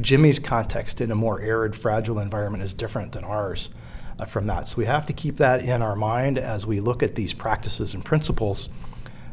Jimmy's 0.00 0.38
context 0.38 1.00
in 1.00 1.10
a 1.10 1.14
more 1.14 1.40
arid, 1.40 1.74
fragile 1.74 2.18
environment 2.18 2.62
is 2.62 2.74
different 2.74 3.12
than 3.12 3.24
ours 3.24 3.70
uh, 4.18 4.24
from 4.24 4.46
that. 4.48 4.68
So 4.68 4.76
we 4.78 4.84
have 4.84 5.06
to 5.06 5.12
keep 5.12 5.38
that 5.38 5.62
in 5.62 5.82
our 5.82 5.96
mind 5.96 6.36
as 6.36 6.66
we 6.66 6.80
look 6.80 7.02
at 7.02 7.14
these 7.14 7.32
practices 7.32 7.94
and 7.94 8.04
principles. 8.04 8.68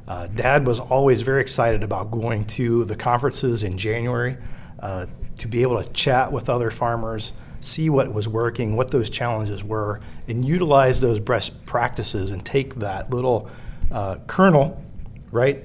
Uh, 0.08 0.27
Dad 0.27 0.65
was 0.65 0.79
always 0.79 1.22
very 1.22 1.41
excited 1.41 1.84
about 1.84 2.12
going 2.12 2.46
to 2.46 2.86
the 2.86 2.96
conferences 2.96 3.63
in 3.63 3.77
January 3.77 4.38
uh, 4.79 5.05
to 5.38 5.48
be 5.48 5.62
able 5.62 5.81
to 5.81 5.89
chat 5.93 6.31
with 6.31 6.50
other 6.50 6.72
farmers, 6.72 7.34
see 7.60 7.89
what 7.89 8.13
was 8.13 8.27
working, 8.27 8.75
what 8.75 8.91
those 8.91 9.10
challenges 9.10 9.63
were, 9.63 10.01
and 10.27 10.43
utilize 10.43 11.00
those 11.00 11.20
best 11.20 11.65
practices 11.65 12.31
and 12.31 12.46
take 12.46 12.75
that 12.75 13.10
little 13.12 13.50
uh, 13.91 14.17
kernel, 14.27 14.81
right, 15.31 15.63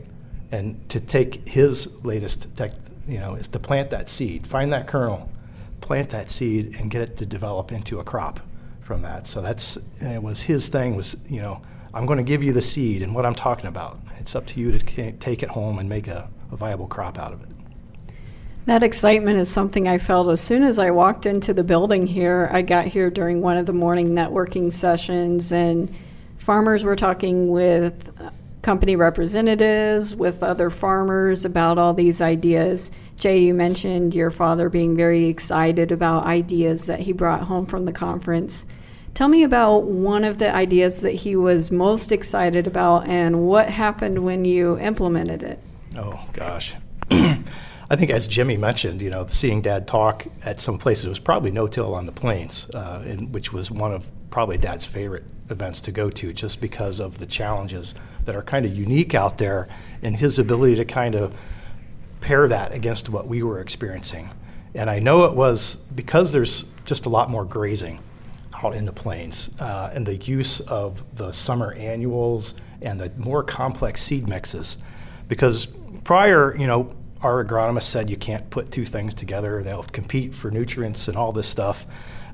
and 0.52 0.88
to 0.88 1.00
take 1.00 1.48
his 1.48 1.88
latest 2.04 2.54
tech, 2.54 2.72
you 3.08 3.18
know, 3.18 3.34
is 3.34 3.48
to 3.48 3.58
plant 3.58 3.90
that 3.90 4.08
seed, 4.08 4.46
find 4.46 4.72
that 4.72 4.86
kernel, 4.86 5.28
plant 5.80 6.10
that 6.10 6.30
seed, 6.30 6.76
and 6.76 6.90
get 6.90 7.02
it 7.02 7.16
to 7.16 7.26
develop 7.26 7.72
into 7.72 8.00
a 8.00 8.04
crop 8.04 8.40
from 8.86 9.02
that. 9.02 9.26
So 9.26 9.42
that's 9.42 9.76
it 10.00 10.22
was 10.22 10.42
his 10.42 10.68
thing 10.68 10.96
was 10.96 11.16
you 11.28 11.42
know 11.42 11.60
I'm 11.96 12.04
going 12.04 12.18
to 12.18 12.22
give 12.22 12.42
you 12.42 12.52
the 12.52 12.60
seed 12.60 13.02
and 13.02 13.14
what 13.14 13.24
I'm 13.24 13.34
talking 13.34 13.68
about. 13.68 13.98
It's 14.18 14.36
up 14.36 14.44
to 14.48 14.60
you 14.60 14.70
to 14.70 15.12
take 15.12 15.42
it 15.42 15.48
home 15.48 15.78
and 15.78 15.88
make 15.88 16.08
a, 16.08 16.28
a 16.52 16.56
viable 16.56 16.86
crop 16.86 17.18
out 17.18 17.32
of 17.32 17.42
it. 17.42 17.48
That 18.66 18.82
excitement 18.82 19.38
is 19.38 19.48
something 19.48 19.88
I 19.88 19.96
felt 19.96 20.28
as 20.28 20.42
soon 20.42 20.62
as 20.62 20.78
I 20.78 20.90
walked 20.90 21.24
into 21.24 21.54
the 21.54 21.64
building 21.64 22.06
here. 22.06 22.50
I 22.52 22.60
got 22.60 22.84
here 22.84 23.08
during 23.08 23.40
one 23.40 23.56
of 23.56 23.64
the 23.64 23.72
morning 23.72 24.10
networking 24.10 24.70
sessions, 24.70 25.52
and 25.52 25.94
farmers 26.36 26.84
were 26.84 26.96
talking 26.96 27.48
with 27.48 28.12
uh, 28.20 28.30
company 28.60 28.94
representatives, 28.94 30.14
with 30.14 30.42
other 30.42 30.68
farmers 30.68 31.46
about 31.46 31.78
all 31.78 31.94
these 31.94 32.20
ideas. 32.20 32.90
Jay, 33.16 33.38
you 33.38 33.54
mentioned 33.54 34.14
your 34.14 34.30
father 34.30 34.68
being 34.68 34.96
very 34.96 35.28
excited 35.28 35.90
about 35.90 36.26
ideas 36.26 36.84
that 36.84 37.00
he 37.00 37.12
brought 37.12 37.44
home 37.44 37.64
from 37.64 37.86
the 37.86 37.92
conference. 37.92 38.66
Tell 39.16 39.28
me 39.28 39.44
about 39.44 39.84
one 39.84 40.24
of 40.24 40.36
the 40.36 40.54
ideas 40.54 41.00
that 41.00 41.12
he 41.12 41.36
was 41.36 41.70
most 41.70 42.12
excited 42.12 42.66
about 42.66 43.08
and 43.08 43.46
what 43.48 43.70
happened 43.70 44.22
when 44.26 44.44
you 44.44 44.78
implemented 44.78 45.42
it. 45.42 45.58
Oh, 45.96 46.22
gosh. 46.34 46.76
I 47.10 47.96
think, 47.96 48.10
as 48.10 48.26
Jimmy 48.26 48.58
mentioned, 48.58 49.00
you 49.00 49.08
know, 49.08 49.26
seeing 49.26 49.62
Dad 49.62 49.88
talk 49.88 50.26
at 50.42 50.60
some 50.60 50.76
places 50.76 51.06
was 51.06 51.18
probably 51.18 51.50
no 51.50 51.66
till 51.66 51.94
on 51.94 52.04
the 52.04 52.12
plains, 52.12 52.68
uh, 52.74 53.04
in, 53.06 53.32
which 53.32 53.54
was 53.54 53.70
one 53.70 53.90
of 53.90 54.06
probably 54.28 54.58
Dad's 54.58 54.84
favorite 54.84 55.24
events 55.48 55.80
to 55.80 55.92
go 55.92 56.10
to, 56.10 56.34
just 56.34 56.60
because 56.60 57.00
of 57.00 57.16
the 57.16 57.24
challenges 57.24 57.94
that 58.26 58.36
are 58.36 58.42
kind 58.42 58.66
of 58.66 58.76
unique 58.76 59.14
out 59.14 59.38
there, 59.38 59.66
and 60.02 60.14
his 60.14 60.38
ability 60.38 60.76
to 60.76 60.84
kind 60.84 61.14
of 61.14 61.34
pair 62.20 62.46
that 62.48 62.72
against 62.72 63.08
what 63.08 63.26
we 63.26 63.42
were 63.42 63.60
experiencing. 63.62 64.28
And 64.74 64.90
I 64.90 64.98
know 64.98 65.24
it 65.24 65.32
was 65.32 65.78
because 65.94 66.32
there's 66.32 66.66
just 66.84 67.06
a 67.06 67.08
lot 67.08 67.30
more 67.30 67.46
grazing 67.46 68.00
out 68.62 68.74
in 68.74 68.84
the 68.84 68.92
plains, 68.92 69.50
uh, 69.60 69.90
and 69.92 70.06
the 70.06 70.16
use 70.16 70.60
of 70.60 71.02
the 71.16 71.32
summer 71.32 71.72
annuals 71.74 72.54
and 72.82 73.00
the 73.00 73.10
more 73.16 73.42
complex 73.42 74.02
seed 74.02 74.28
mixes, 74.28 74.78
because 75.28 75.66
prior, 76.04 76.56
you 76.56 76.66
know 76.66 76.94
our 77.22 77.44
agronomist 77.44 77.84
said 77.84 78.10
you 78.10 78.16
can't 78.16 78.48
put 78.50 78.70
two 78.70 78.84
things 78.84 79.14
together. 79.14 79.62
They'll 79.62 79.82
compete 79.84 80.34
for 80.34 80.50
nutrients 80.50 81.08
and 81.08 81.16
all 81.16 81.32
this 81.32 81.46
stuff. 81.46 81.86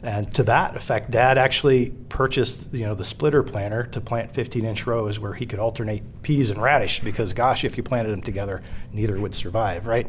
And 0.02 0.33
to 0.35 0.43
that 0.45 0.76
effect, 0.76 1.12
Dad 1.12 1.38
actually 1.38 1.91
purchased, 2.09 2.73
you 2.75 2.85
know, 2.85 2.95
the 2.95 3.05
splitter 3.05 3.45
planter 3.45 3.85
to 3.85 4.00
plant 4.00 4.33
15-inch 4.33 4.87
rows 4.87 5.21
where 5.21 5.33
he 5.33 5.47
could 5.47 5.61
alternate 5.61 6.23
peas 6.23 6.50
and 6.50 6.61
radish. 6.61 6.99
Because, 7.00 7.33
gosh, 7.33 7.64
if 7.64 7.76
you 7.76 7.85
planted 7.85 8.11
them 8.11 8.23
together, 8.23 8.62
neither 8.93 9.21
would 9.21 9.35
survive, 9.35 9.87
right? 9.87 10.09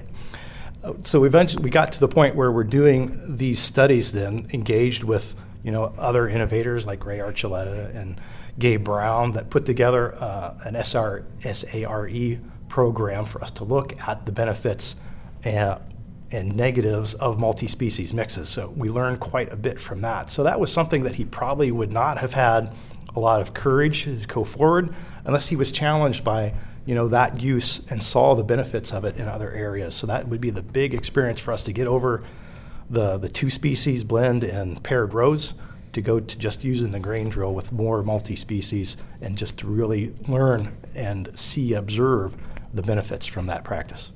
So 1.04 1.24
eventually, 1.26 1.64
we 1.64 1.70
got 1.70 1.92
to 1.92 2.00
the 2.00 2.08
point 2.08 2.36
where 2.36 2.52
we're 2.52 2.64
doing 2.64 3.38
these 3.38 3.60
studies. 3.60 4.12
Then 4.12 4.48
engaged 4.52 5.04
with, 5.04 5.36
you 5.64 5.72
know, 5.72 5.94
other 5.98 6.28
innovators 6.28 6.86
like 6.86 7.06
Ray 7.06 7.20
Archuleta 7.20 7.96
and 7.96 8.20
Gabe 8.60 8.84
Brown 8.84 9.32
that 9.32 9.50
put 9.50 9.66
together 9.66 10.16
uh, 10.16 10.56
an 10.66 10.76
SR, 10.76 11.26
SARE 11.40 12.40
program 12.68 13.26
for 13.26 13.42
us 13.42 13.52
to 13.52 13.64
look 13.64 14.00
at 14.08 14.26
the 14.26 14.32
benefits 14.32 14.96
and, 15.44 15.80
and 16.32 16.56
negatives 16.56 17.14
of 17.16 17.40
multi 17.40 17.68
species 17.68 18.14
mixes. 18.14 18.50
So 18.50 18.74
we 18.76 18.90
learned 18.90 19.20
quite 19.20 19.52
a 19.52 19.56
bit 19.56 19.80
from 19.80 20.02
that. 20.02 20.30
So 20.30 20.44
that 20.44 20.60
was 20.60 20.72
something 20.72 21.04
that 21.04 21.16
he 21.16 21.26
probably 21.26 21.72
would 21.72 21.92
not 21.92 22.18
have 22.18 22.34
had 22.34 22.74
a 23.16 23.20
lot 23.20 23.42
of 23.42 23.54
courage 23.54 24.04
to 24.04 24.28
go 24.28 24.44
forward 24.44 24.94
unless 25.26 25.48
he 25.48 25.56
was 25.56 25.72
challenged 25.72 26.24
by 26.24 26.54
you 26.86 26.96
know 26.96 27.08
that 27.08 27.40
use 27.40 27.82
and 27.90 28.04
saw 28.04 28.36
the 28.36 28.44
benefits 28.44 28.92
of 28.92 29.06
it 29.06 29.16
in 29.18 29.28
other 29.28 29.52
areas. 29.52 29.96
So 29.96 30.08
that 30.08 30.28
would 30.28 30.42
be 30.42 30.50
the 30.50 30.62
big 30.62 30.94
experience 30.94 31.40
for 31.40 31.54
us 31.54 31.64
to 31.64 31.74
get 31.74 31.88
over 31.88 32.24
the 32.90 33.18
the 33.18 33.30
two 33.30 33.50
species 33.50 34.04
blend 34.04 34.44
and 34.44 34.82
paired 34.84 35.14
rows 35.14 35.54
to 35.94 36.02
go 36.02 36.20
to 36.20 36.38
just 36.38 36.64
using 36.64 36.92
the 36.92 37.00
grain 37.00 37.30
drill 37.30 37.54
with 37.54 37.72
more 37.72 38.02
multi-species 38.04 38.98
and 39.22 39.38
just 39.38 39.58
to 39.60 39.68
really 39.68 40.14
learn 40.28 40.76
and 40.96 41.30
see 41.38 41.74
observe 41.74 42.36
the 42.74 42.82
benefits 42.82 43.26
from 43.26 43.46
that 43.46 43.64
practice. 43.64 44.12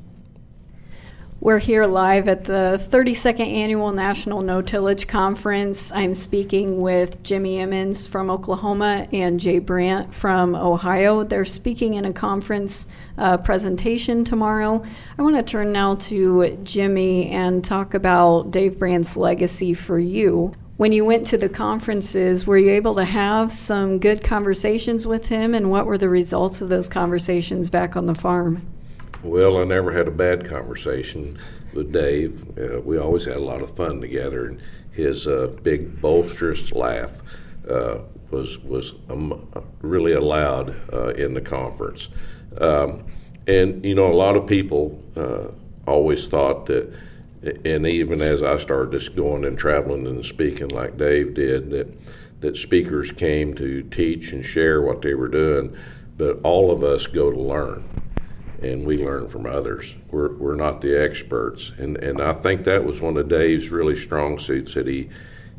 We're 1.40 1.60
here 1.60 1.86
live 1.86 2.28
at 2.28 2.46
the 2.46 2.84
32nd 2.90 3.42
Annual 3.42 3.92
National 3.92 4.42
No 4.42 4.64
Tillage 4.64 5.08
Conference. 5.08 5.92
I'm 5.92 6.16
speaking 6.16 6.82
with 6.82 7.22
Jimmy 7.22 7.60
Emmons 7.60 8.08
from 8.08 8.32
Oklahoma 8.32 9.08
and 9.14 9.40
Jay 9.40 9.60
Brandt 9.60 10.16
from 10.16 10.56
Ohio. 10.56 11.24
They're 11.24 11.46
speaking 11.46 11.94
in 11.94 12.06
a 12.06 12.12
conference 12.12 12.88
uh, 13.20 13.38
presentation 13.38 14.26
tomorrow. 14.26 14.84
I 15.20 15.22
want 15.22 15.36
to 15.36 15.44
turn 15.44 15.72
now 15.72 15.94
to 15.96 16.58
Jimmy 16.64 17.30
and 17.30 17.64
talk 17.64 17.94
about 17.94 18.50
Dave 18.50 18.80
Brandt's 18.80 19.16
legacy 19.16 19.76
for 19.76 20.00
you. 20.00 20.56
When 20.78 20.92
you 20.92 21.06
went 21.06 21.28
to 21.28 21.38
the 21.38 21.50
conferences, 21.50 22.48
were 22.48 22.58
you 22.58 22.72
able 22.72 22.96
to 22.96 23.06
have 23.06 23.54
some 23.54 24.00
good 24.00 24.24
conversations 24.24 25.06
with 25.06 25.28
him, 25.28 25.54
and 25.54 25.70
what 25.70 25.86
were 25.86 26.00
the 26.00 26.10
results 26.10 26.62
of 26.62 26.70
those 26.70 26.90
conversations 26.90 27.70
back 27.70 27.96
on 27.96 28.08
the 28.08 28.16
farm? 28.16 28.66
Well, 29.28 29.58
I 29.58 29.66
never 29.66 29.92
had 29.92 30.08
a 30.08 30.12
bad 30.12 30.46
conversation 30.46 31.38
with 31.74 31.92
Dave. 31.92 32.58
Uh, 32.58 32.80
we 32.80 32.98
always 32.98 33.26
had 33.26 33.36
a 33.36 33.44
lot 33.44 33.62
of 33.62 33.76
fun 33.76 34.00
together, 34.00 34.46
and 34.46 34.62
his 34.90 35.28
uh, 35.28 35.54
big 35.64 36.00
boisterous 36.00 36.72
laugh 36.72 37.22
uh, 37.70 38.04
was 38.32 38.58
was 38.60 38.94
um, 39.10 39.46
really 39.82 40.14
allowed 40.14 40.78
uh, 40.94 41.10
in 41.10 41.34
the 41.34 41.42
conference. 41.42 42.08
Um, 42.58 43.06
and 43.46 43.84
you 43.84 43.96
know, 43.96 44.08
a 44.08 44.16
lot 44.16 44.38
of 44.38 44.48
people 44.48 45.04
uh, 45.18 45.50
always 45.86 46.26
thought 46.30 46.68
that, 46.68 46.94
and 47.66 47.86
even 47.86 48.22
as 48.22 48.42
I 48.42 48.56
started 48.56 48.94
just 48.94 49.14
going 49.14 49.44
and 49.44 49.58
traveling 49.58 50.08
and 50.08 50.26
speaking 50.26 50.70
like 50.70 50.96
Dave 50.96 51.34
did, 51.34 51.72
that 51.72 52.00
that 52.40 52.56
speakers 52.56 53.12
came 53.12 53.56
to 53.56 53.84
teach 53.84 54.32
and 54.32 54.46
share 54.46 54.82
what 54.82 55.02
they 55.02 55.16
were 55.16 55.28
doing, 55.28 55.76
but 56.16 56.40
all 56.44 56.72
of 56.72 56.82
us 56.82 57.08
go 57.08 57.30
to 57.30 57.38
learn 57.38 57.84
and 58.62 58.86
we 58.86 58.98
learn 58.98 59.28
from 59.28 59.46
others. 59.46 59.96
We're, 60.10 60.34
we're 60.34 60.56
not 60.56 60.82
the 60.82 61.00
experts. 61.00 61.72
And, 61.78 61.98
and 61.98 62.22
I 62.22 62.34
think 62.34 62.64
that 62.64 62.84
was 62.84 63.02
one 63.02 63.18
of 63.18 63.28
Dave's 63.28 63.70
really 63.70 63.96
strong 63.96 64.40
suits 64.40 64.74
that 64.74 64.88
he, 64.88 65.10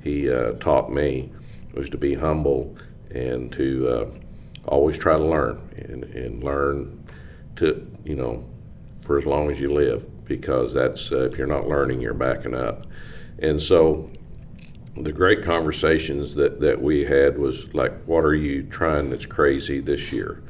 he 0.02 0.30
uh, 0.30 0.52
taught 0.54 0.90
me 0.90 1.32
was 1.72 1.88
to 1.90 1.98
be 1.98 2.14
humble 2.14 2.76
and 3.10 3.52
to 3.52 3.88
uh, 3.88 4.10
always 4.66 4.98
try 4.98 5.16
to 5.16 5.24
learn 5.24 5.60
and, 5.76 6.04
and 6.04 6.42
learn 6.42 7.06
to, 7.56 7.90
you 8.04 8.16
know, 8.16 8.44
for 9.04 9.16
as 9.16 9.26
long 9.26 9.50
as 9.50 9.60
you 9.60 9.72
live 9.72 10.06
because 10.24 10.74
that's, 10.74 11.12
uh, 11.12 11.24
if 11.24 11.38
you're 11.38 11.46
not 11.46 11.68
learning, 11.68 12.00
you're 12.00 12.14
backing 12.14 12.54
up. 12.54 12.86
And 13.38 13.62
so 13.62 14.10
the 14.96 15.12
great 15.12 15.42
conversations 15.42 16.34
that, 16.34 16.60
that 16.60 16.80
we 16.80 17.04
had 17.04 17.38
was 17.38 17.72
like, 17.72 18.04
what 18.04 18.24
are 18.24 18.34
you 18.34 18.64
trying 18.64 19.10
that's 19.10 19.26
crazy 19.26 19.80
this 19.80 20.12
year? 20.12 20.42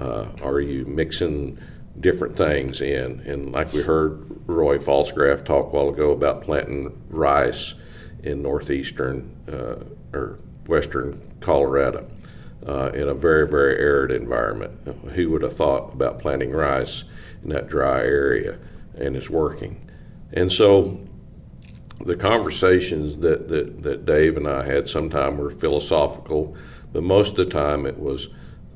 Uh, 0.00 0.28
are 0.42 0.60
you 0.60 0.84
mixing 0.86 1.58
different 1.98 2.36
things 2.36 2.80
in. 2.80 3.20
And 3.20 3.52
like 3.52 3.72
we 3.72 3.82
heard 3.82 4.48
Roy 4.48 4.78
Falsgraf 4.78 5.44
talk 5.44 5.72
a 5.72 5.76
while 5.76 5.88
ago 5.88 6.10
about 6.10 6.42
planting 6.42 7.02
rice 7.08 7.74
in 8.22 8.42
northeastern 8.42 9.36
uh, 9.48 9.84
or 10.16 10.38
western 10.66 11.20
Colorado 11.40 12.08
uh, 12.66 12.92
in 12.94 13.08
a 13.08 13.14
very, 13.14 13.46
very 13.48 13.76
arid 13.78 14.10
environment. 14.10 14.86
Who 15.14 15.30
would 15.30 15.42
have 15.42 15.56
thought 15.56 15.92
about 15.92 16.18
planting 16.18 16.52
rice 16.52 17.04
in 17.42 17.50
that 17.50 17.68
dry 17.68 18.00
area? 18.00 18.58
And 18.96 19.16
it's 19.16 19.30
working. 19.30 19.90
And 20.32 20.50
so 20.50 20.98
the 22.00 22.16
conversations 22.16 23.18
that, 23.18 23.48
that, 23.48 23.82
that 23.82 24.06
Dave 24.06 24.36
and 24.36 24.48
I 24.48 24.64
had 24.64 24.88
sometime 24.88 25.36
were 25.36 25.50
philosophical, 25.50 26.56
but 26.92 27.02
most 27.02 27.38
of 27.38 27.44
the 27.44 27.52
time 27.52 27.86
it 27.86 27.98
was 27.98 28.28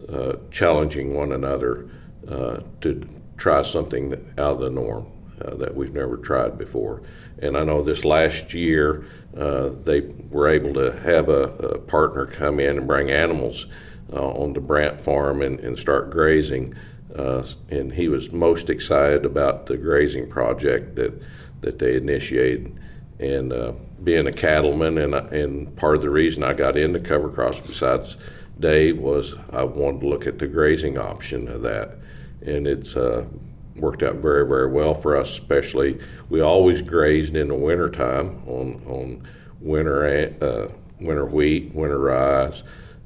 uh, 0.08 0.36
challenging 0.50 1.14
one 1.14 1.32
another 1.32 1.88
uh, 2.28 2.60
to 2.80 3.06
try 3.36 3.62
something 3.62 4.12
out 4.38 4.52
of 4.52 4.60
the 4.60 4.70
norm 4.70 5.06
uh, 5.40 5.54
that 5.56 5.74
we've 5.74 5.92
never 5.92 6.16
tried 6.16 6.56
before. 6.56 7.02
And 7.40 7.56
I 7.56 7.64
know 7.64 7.82
this 7.82 8.04
last 8.04 8.54
year 8.54 9.04
uh, 9.36 9.68
they 9.68 10.00
were 10.30 10.48
able 10.48 10.72
to 10.74 10.98
have 11.00 11.28
a, 11.28 11.42
a, 11.42 11.78
partner 11.78 12.24
come 12.24 12.58
in 12.58 12.78
and 12.78 12.86
bring 12.86 13.10
animals 13.10 13.66
on 14.12 14.52
the 14.52 14.60
Brandt 14.60 15.00
farm 15.00 15.42
and, 15.42 15.60
and 15.60 15.78
start 15.78 16.10
grazing. 16.10 16.74
And 17.14 17.92
he 17.92 18.08
was 18.08 18.32
most 18.32 18.70
excited 18.70 19.26
about 19.26 19.66
the 19.66 19.76
grazing 19.76 20.30
project 20.30 20.94
that, 20.94 21.20
that 21.60 21.78
they 21.78 21.96
initiated. 21.96 22.74
And 23.18 23.52
uh, 23.52 23.72
being 24.02 24.26
a 24.26 24.32
cattleman, 24.32 24.98
and, 24.98 25.14
and 25.14 25.76
part 25.76 25.96
of 25.96 26.02
the 26.02 26.10
reason 26.10 26.42
I 26.42 26.52
got 26.52 26.76
into 26.76 27.00
cover 27.00 27.28
crops, 27.28 27.60
besides 27.60 28.16
Dave, 28.58 28.98
was 28.98 29.34
I 29.52 29.64
wanted 29.64 30.00
to 30.00 30.08
look 30.08 30.26
at 30.26 30.38
the 30.38 30.46
grazing 30.46 30.98
option 30.98 31.48
of 31.48 31.62
that. 31.62 31.98
And 32.42 32.66
it's 32.66 32.96
uh, 32.96 33.26
worked 33.74 34.02
out 34.02 34.16
very, 34.16 34.46
very 34.46 34.70
well 34.70 34.94
for 34.94 35.16
us, 35.16 35.30
especially 35.30 36.00
we 36.28 36.40
always 36.40 36.82
grazed 36.82 37.36
in 37.36 37.48
the 37.48 37.54
wintertime 37.54 38.42
on, 38.46 38.82
on 38.86 39.26
winter, 39.60 40.34
uh, 40.40 40.68
winter 41.00 41.26
wheat, 41.26 41.74
winter 41.74 41.98
rye. 41.98 42.52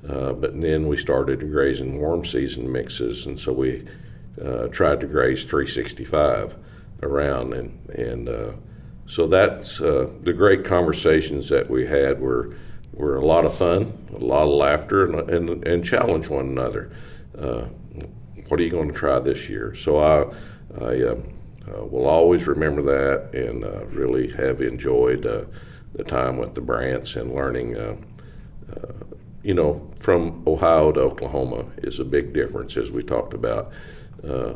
Uh, 0.08 0.32
but 0.32 0.58
then 0.60 0.88
we 0.88 0.96
started 0.96 1.40
grazing 1.50 2.00
warm 2.00 2.24
season 2.24 2.70
mixes, 2.70 3.26
and 3.26 3.38
so 3.38 3.52
we 3.52 3.86
uh, 4.42 4.66
tried 4.68 5.00
to 5.00 5.06
graze 5.06 5.44
365 5.44 6.56
around, 7.02 7.52
and 7.52 7.90
and 7.90 8.28
uh, 8.28 8.52
so 9.06 9.26
that's 9.26 9.80
uh, 9.80 10.10
the 10.22 10.32
great 10.32 10.64
conversations 10.64 11.50
that 11.50 11.68
we 11.68 11.84
had 11.86 12.18
were 12.18 12.54
were 13.00 13.16
a 13.16 13.24
lot 13.24 13.44
of 13.44 13.56
fun, 13.56 13.92
a 14.14 14.18
lot 14.18 14.44
of 14.44 14.54
laughter, 14.54 15.04
and 15.06 15.30
and, 15.30 15.66
and 15.66 15.84
challenge 15.84 16.28
one 16.28 16.46
another. 16.46 16.92
Uh, 17.36 17.66
what 18.48 18.60
are 18.60 18.62
you 18.62 18.70
going 18.70 18.88
to 18.88 18.94
try 18.94 19.18
this 19.18 19.48
year? 19.48 19.74
So 19.74 19.98
I 19.98 20.22
I 20.80 21.02
um, 21.02 21.32
uh, 21.68 21.84
will 21.84 22.06
always 22.06 22.46
remember 22.46 22.82
that 22.82 23.34
and 23.34 23.64
uh, 23.64 23.84
really 23.86 24.30
have 24.32 24.60
enjoyed 24.60 25.26
uh, 25.26 25.44
the 25.94 26.04
time 26.04 26.36
with 26.36 26.54
the 26.54 26.60
Brandts 26.60 27.16
and 27.16 27.34
learning. 27.34 27.76
Uh, 27.76 27.96
uh, 28.70 28.92
you 29.42 29.54
know, 29.54 29.90
from 29.98 30.42
Ohio 30.46 30.92
to 30.92 31.00
Oklahoma 31.00 31.64
is 31.78 31.98
a 31.98 32.04
big 32.04 32.32
difference, 32.32 32.76
as 32.76 32.90
we 32.90 33.02
talked 33.02 33.34
about. 33.34 33.72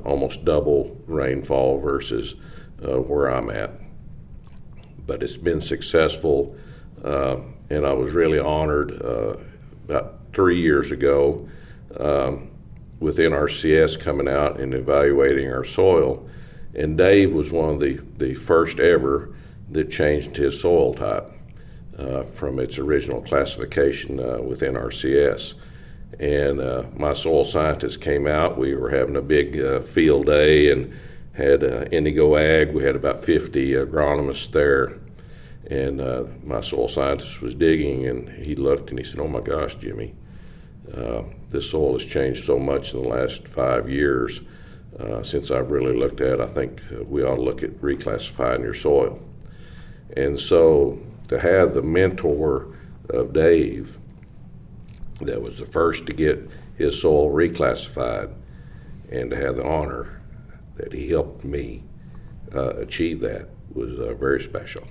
Almost 0.05 0.45
double 0.45 1.01
rainfall 1.07 1.81
versus 1.81 2.35
where 2.81 3.31
I'm 3.31 3.49
at. 3.49 3.71
But 5.07 5.23
it's 5.23 5.39
been 5.39 5.63
successful, 5.63 6.55
and 7.71 7.87
I 7.87 7.93
was 7.93 8.13
really 8.13 8.39
honored 8.39 8.91
about 8.93 10.15
three 10.33 10.61
years 10.61 10.91
ago. 10.91 11.49
Um, 11.99 12.51
with 13.05 13.19
NRCS 13.19 14.01
coming 14.01 14.27
out 14.27 14.59
and 14.59 14.73
evaluating 14.73 15.53
our 15.53 15.63
soil. 15.63 16.27
And 16.75 16.97
Dave 16.97 17.35
was 17.35 17.53
one 17.53 17.69
of 17.69 17.81
the, 17.81 18.01
the 18.17 18.35
first 18.35 18.81
ever 18.81 19.35
that 19.71 19.91
changed 19.91 20.37
his 20.37 20.59
soil 20.59 20.95
type 20.95 21.31
uh, 21.99 22.23
from 22.23 22.59
its 22.59 22.79
original 22.79 23.21
classification 23.21 24.19
uh, 24.19 24.39
with 24.41 24.61
NRCS. 24.61 25.53
And 26.19 26.61
uh, 26.61 26.85
my 26.97 27.13
soil 27.13 27.45
scientist 27.45 28.01
came 28.01 28.27
out. 28.27 28.57
We 28.57 28.75
were 28.75 28.89
having 28.91 29.17
a 29.17 29.23
big 29.23 29.61
uh, 29.61 29.81
field 29.81 30.27
day 30.27 30.71
and 30.71 30.95
had 31.35 31.63
uh, 31.63 31.85
Indigo 31.93 32.37
Ag. 32.37 32.73
We 32.73 32.85
had 32.85 32.97
about 32.97 33.23
50 33.23 33.73
agronomists 33.73 34.51
there. 34.51 34.99
And 35.71 36.01
uh, 36.01 36.25
my 36.43 36.61
soil 36.61 36.89
scientist 36.89 37.41
was 37.41 37.55
digging, 37.55 38.07
and 38.07 38.29
he 38.29 38.55
looked 38.55 38.91
and 38.91 38.99
he 38.99 39.05
said, 39.05 39.21
Oh 39.21 39.29
my 39.29 39.41
gosh, 39.41 39.77
Jimmy, 39.77 40.15
uh, 40.93 41.23
this 41.49 41.71
soil 41.71 41.95
has 41.95 42.05
changed 42.05 42.45
so 42.45 42.59
much 42.59 42.93
in 42.93 43.03
the 43.03 43.09
last 43.09 43.49
five 43.49 43.89
years. 43.89 44.43
Uh, 44.99 45.23
since 45.23 45.51
I've 45.51 45.71
really 45.71 45.97
looked 45.97 46.21
at, 46.21 46.41
I 46.41 46.47
think 46.47 46.83
we 47.07 47.23
ought 47.25 47.37
to 47.37 47.43
look 47.43 47.63
at 47.63 47.81
reclassifying 47.81 48.61
your 48.61 48.75
soil. 48.75 49.21
And 50.17 50.39
so 50.39 51.01
to 51.29 51.41
have 51.41 51.75
the 51.75 51.83
mentor 51.83 52.77
of 53.09 53.33
Dave, 53.33 53.99
that 55.21 55.43
was 55.43 55.59
the 55.59 55.67
first 55.67 56.07
to 56.07 56.13
get 56.13 56.49
his 56.77 57.01
soil 57.01 57.31
reclassified, 57.31 58.33
and 59.11 59.31
to 59.31 59.37
have 59.37 59.57
the 59.57 59.65
honor 59.65 60.21
that 60.77 60.93
he 60.93 61.09
helped 61.09 61.45
me 61.45 61.85
uh, 62.55 62.75
achieve 62.77 63.21
that 63.21 63.49
was 63.73 63.99
uh, 63.99 64.15
very 64.15 64.41
special. 64.41 64.87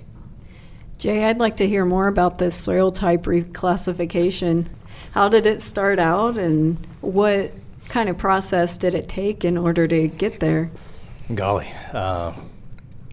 Jay, 1.04 1.22
I'd 1.26 1.38
like 1.38 1.58
to 1.58 1.68
hear 1.68 1.84
more 1.84 2.06
about 2.08 2.38
this 2.38 2.54
soil 2.54 2.90
type 2.90 3.24
reclassification. 3.24 4.68
How 5.10 5.28
did 5.28 5.44
it 5.44 5.60
start 5.60 5.98
out, 5.98 6.38
and 6.38 6.78
what 7.02 7.52
kind 7.90 8.08
of 8.08 8.16
process 8.16 8.78
did 8.78 8.94
it 8.94 9.06
take 9.06 9.44
in 9.44 9.58
order 9.58 9.86
to 9.86 10.08
get 10.08 10.40
there? 10.40 10.70
Golly. 11.34 11.68
Uh, 11.92 12.32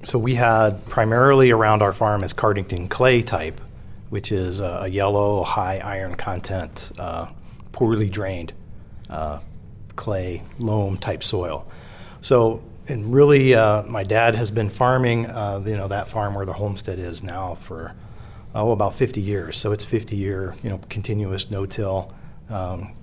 so 0.04 0.18
we 0.18 0.36
had 0.36 0.86
primarily 0.86 1.52
around 1.52 1.82
our 1.82 1.92
farm 1.92 2.24
is 2.24 2.34
Cardington 2.34 2.90
clay 2.90 3.22
type, 3.22 3.60
which 4.10 4.32
is 4.32 4.62
a, 4.62 4.88
yellow, 4.90 5.44
high 5.44 5.80
iron 5.80 6.16
content, 6.16 6.94
uh, 6.98 7.28
poorly 7.74 8.08
drained 8.08 8.54
uh, 9.10 9.40
clay, 9.98 10.44
loam 10.60 10.96
type 10.96 11.24
soil. 11.24 11.70
So, 12.22 12.64
and 12.88 13.14
really, 13.14 13.54
uh, 13.54 13.84
my 13.84 14.04
dad 14.04 14.36
has 14.36 14.52
been 14.52 14.70
farming, 14.70 15.28
uh, 15.28 15.64
you 15.66 15.78
know, 15.78 15.88
that 15.88 16.08
farm 16.08 16.34
where 16.34 16.46
the 16.46 16.54
homestead 16.54 17.00
is 17.00 17.24
now 17.24 17.56
for 17.56 17.94
oh, 18.56 18.72
about 18.72 18.96
50 18.96 19.22
years. 19.22 19.58
So 19.58 19.72
it's 19.72 19.86
50 19.86 20.16
year, 20.16 20.56
you 20.64 20.70
know, 20.70 20.80
continuous 20.90 21.50
no-till. 21.52 22.14
Um, 22.50 22.94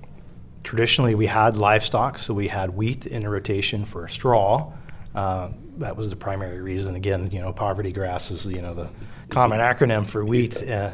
traditionally, 0.62 1.14
we 1.14 1.27
had 1.27 1.57
livestock, 1.57 2.19
so 2.19 2.35
we 2.35 2.49
had 2.49 2.71
wheat 2.71 3.07
in 3.07 3.25
a 3.25 3.31
rotation 3.31 3.85
for 3.85 4.07
straw. 4.09 4.73
Uh, 5.14 5.51
that 5.79 5.97
was 5.97 6.11
the 6.11 6.17
primary 6.17 6.61
reason. 6.61 6.95
Again, 6.97 7.31
you 7.31 7.41
know, 7.41 7.53
poverty 7.53 7.93
grass 7.93 8.31
is 8.31 8.47
you 8.47 8.61
know 8.61 8.75
the 8.75 8.88
common 9.31 9.61
acronym 9.61 10.07
for 10.07 10.25
wheat. 10.25 10.62
Uh, 10.69 10.93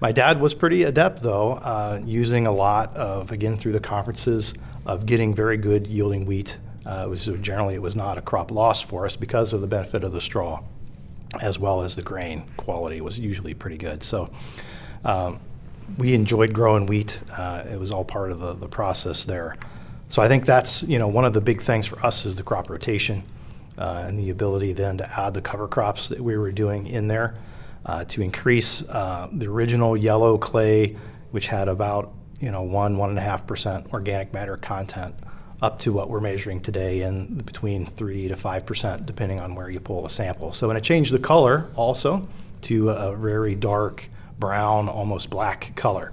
my 0.00 0.12
dad 0.12 0.40
was 0.40 0.52
pretty 0.52 0.82
adept, 0.82 1.22
though, 1.22 1.52
uh, 1.52 2.00
using 2.04 2.46
a 2.46 2.52
lot 2.52 2.94
of 2.96 3.32
again 3.32 3.56
through 3.56 3.72
the 3.72 3.80
conferences 3.80 4.54
of 4.84 5.06
getting 5.06 5.34
very 5.34 5.56
good 5.56 5.86
yielding 5.86 6.26
wheat. 6.26 6.58
Uh, 6.86 7.04
it 7.06 7.10
was 7.10 7.26
generally 7.40 7.74
it 7.74 7.82
was 7.82 7.96
not 7.96 8.16
a 8.16 8.22
crop 8.22 8.50
loss 8.50 8.80
for 8.80 9.04
us 9.04 9.16
because 9.16 9.52
of 9.52 9.60
the 9.60 9.66
benefit 9.66 10.04
of 10.04 10.12
the 10.12 10.20
straw 10.20 10.62
as 11.40 11.58
well 11.58 11.82
as 11.82 11.96
the 11.96 12.02
grain 12.02 12.44
quality 12.56 13.00
was 13.00 13.18
usually 13.18 13.54
pretty 13.54 13.76
good. 13.76 14.02
So 14.02 14.30
um, 15.04 15.40
we 15.98 16.14
enjoyed 16.14 16.52
growing 16.52 16.86
wheat. 16.86 17.22
Uh, 17.36 17.64
it 17.70 17.78
was 17.78 17.92
all 17.92 18.04
part 18.04 18.30
of 18.30 18.40
the, 18.40 18.54
the 18.54 18.68
process 18.68 19.24
there. 19.24 19.56
So 20.08 20.22
I 20.22 20.28
think 20.28 20.46
that's 20.46 20.82
you 20.84 20.98
know 20.98 21.08
one 21.08 21.24
of 21.24 21.32
the 21.32 21.40
big 21.40 21.60
things 21.60 21.86
for 21.86 22.04
us 22.04 22.24
is 22.26 22.36
the 22.36 22.42
crop 22.42 22.70
rotation 22.70 23.24
uh, 23.76 24.04
and 24.06 24.18
the 24.18 24.30
ability 24.30 24.72
then 24.72 24.98
to 24.98 25.20
add 25.20 25.34
the 25.34 25.42
cover 25.42 25.68
crops 25.68 26.08
that 26.08 26.20
we 26.20 26.36
were 26.36 26.52
doing 26.52 26.86
in 26.86 27.08
there 27.08 27.34
uh, 27.84 28.04
to 28.04 28.22
increase 28.22 28.82
uh, 28.88 29.28
the 29.32 29.46
original 29.46 29.96
yellow 29.96 30.38
clay, 30.38 30.96
which 31.32 31.48
had 31.48 31.68
about 31.68 32.12
you 32.40 32.50
know 32.50 32.62
one 32.62 32.96
one 32.96 33.10
and 33.10 33.18
a 33.18 33.22
half 33.22 33.46
percent 33.46 33.92
organic 33.92 34.32
matter 34.32 34.56
content 34.56 35.14
up 35.62 35.78
to 35.80 35.92
what 35.92 36.10
we're 36.10 36.20
measuring 36.20 36.60
today 36.60 37.02
in 37.02 37.34
between 37.38 37.86
3 37.86 38.28
to 38.28 38.36
5%, 38.36 39.06
depending 39.06 39.40
on 39.40 39.54
where 39.54 39.70
you 39.70 39.80
pull 39.80 40.02
the 40.02 40.08
sample. 40.08 40.52
So, 40.52 40.70
and 40.70 40.78
it 40.78 40.84
changed 40.84 41.12
the 41.12 41.18
color 41.18 41.66
also 41.76 42.28
to 42.62 42.90
a 42.90 43.16
very 43.16 43.54
dark 43.54 44.08
brown, 44.38 44.88
almost 44.88 45.30
black 45.30 45.72
color. 45.76 46.12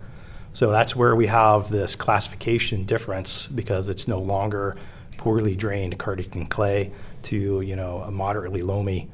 So 0.53 0.69
that's 0.69 0.95
where 0.95 1.15
we 1.15 1.25
have 1.27 1.69
this 1.69 1.95
classification 1.95 2.85
difference 2.85 3.47
because 3.47 3.89
it's 3.89 4.07
no 4.07 4.19
longer 4.19 4.77
poorly 5.17 5.55
drained 5.55 5.97
Cardington 5.97 6.49
clay 6.49 6.91
to 7.23 7.61
you 7.61 7.75
know 7.75 7.99
a 7.99 8.11
moderately 8.11 8.61
loamy 8.61 9.09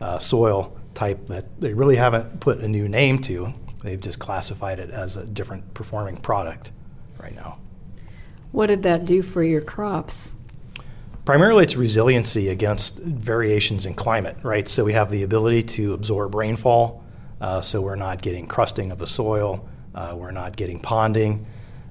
uh, 0.00 0.18
soil 0.18 0.76
type 0.92 1.26
that 1.28 1.60
they 1.60 1.72
really 1.72 1.96
haven't 1.96 2.40
put 2.40 2.58
a 2.58 2.68
new 2.68 2.88
name 2.88 3.18
to. 3.20 3.52
They've 3.82 4.00
just 4.00 4.18
classified 4.18 4.78
it 4.78 4.90
as 4.90 5.16
a 5.16 5.24
different 5.24 5.72
performing 5.74 6.16
product 6.18 6.70
right 7.18 7.34
now. 7.34 7.58
What 8.54 8.66
did 8.68 8.84
that 8.84 9.04
do 9.04 9.20
for 9.20 9.42
your 9.42 9.60
crops? 9.60 10.32
Primarily, 11.24 11.64
it's 11.64 11.74
resiliency 11.74 12.50
against 12.50 13.00
variations 13.00 13.84
in 13.84 13.94
climate, 13.94 14.36
right? 14.44 14.68
So 14.68 14.84
we 14.84 14.92
have 14.92 15.10
the 15.10 15.24
ability 15.24 15.64
to 15.64 15.92
absorb 15.92 16.36
rainfall, 16.36 17.02
uh, 17.40 17.60
so 17.60 17.80
we're 17.80 17.96
not 17.96 18.22
getting 18.22 18.46
crusting 18.46 18.92
of 18.92 19.00
the 19.00 19.08
soil, 19.08 19.68
uh, 19.96 20.14
we're 20.16 20.30
not 20.30 20.54
getting 20.54 20.78
ponding. 20.80 21.46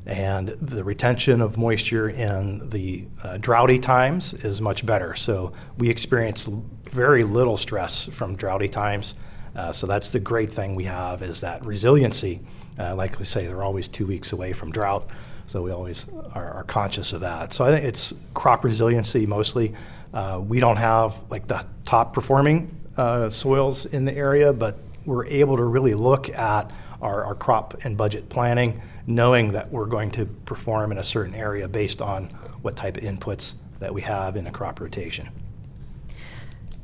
and 0.05 0.55
the 0.61 0.85
retention 0.85 1.41
of 1.41 1.57
moisture 1.57 2.09
in 2.09 2.69
the 2.69 3.07
uh, 3.23 3.35
droughty 3.39 3.77
times 3.77 4.33
is 4.33 4.61
much 4.61 4.85
better. 4.85 5.15
So 5.15 5.51
we 5.77 5.89
experience 5.89 6.47
very 6.91 7.25
little 7.25 7.57
stress 7.57 8.05
from 8.05 8.37
droughty 8.37 8.69
times. 8.69 9.15
Uh, 9.53 9.73
so 9.73 9.85
that's 9.85 10.11
the 10.11 10.19
great 10.21 10.53
thing 10.53 10.75
we 10.75 10.85
have 10.85 11.23
is 11.23 11.41
that 11.41 11.65
resiliency. 11.65 12.39
Uh, 12.79 12.95
like 12.95 13.19
I 13.19 13.23
say, 13.25 13.47
they're 13.47 13.63
always 13.63 13.89
two 13.89 14.05
weeks 14.05 14.31
away 14.31 14.53
from 14.53 14.71
drought, 14.71 15.09
so 15.53 15.61
we 15.61 15.69
always 15.69 16.07
are, 16.33 16.51
are 16.51 16.63
conscious 16.63 17.13
of 17.13 17.21
that. 17.21 17.53
So 17.53 17.63
I 17.63 17.69
think 17.69 17.85
it's 17.85 18.11
crop 18.33 18.63
resiliency 18.63 19.27
mostly. 19.27 19.75
Uh, 20.11 20.41
we 20.43 20.59
don't 20.59 20.77
have 20.77 21.15
like 21.29 21.45
the 21.45 21.63
top 21.85 22.11
performing 22.11 22.75
uh, 22.97 23.29
soils 23.29 23.85
in 23.85 24.03
the 24.03 24.15
area, 24.15 24.51
but 24.51 24.79
we're 25.05 25.27
able 25.27 25.55
to 25.57 25.63
really 25.63 25.93
look 25.93 26.27
at 26.31 26.71
our, 27.03 27.23
our 27.25 27.35
crop 27.35 27.85
and 27.85 27.95
budget 27.95 28.29
planning, 28.29 28.81
knowing 29.05 29.51
that 29.51 29.71
we're 29.71 29.85
going 29.85 30.09
to 30.09 30.25
perform 30.25 30.91
in 30.91 30.97
a 30.97 31.03
certain 31.03 31.35
area 31.35 31.67
based 31.67 32.01
on 32.01 32.29
what 32.63 32.75
type 32.75 32.97
of 32.97 33.03
inputs 33.03 33.53
that 33.77 33.93
we 33.93 34.01
have 34.01 34.35
in 34.35 34.47
a 34.47 34.51
crop 34.51 34.81
rotation. 34.81 35.29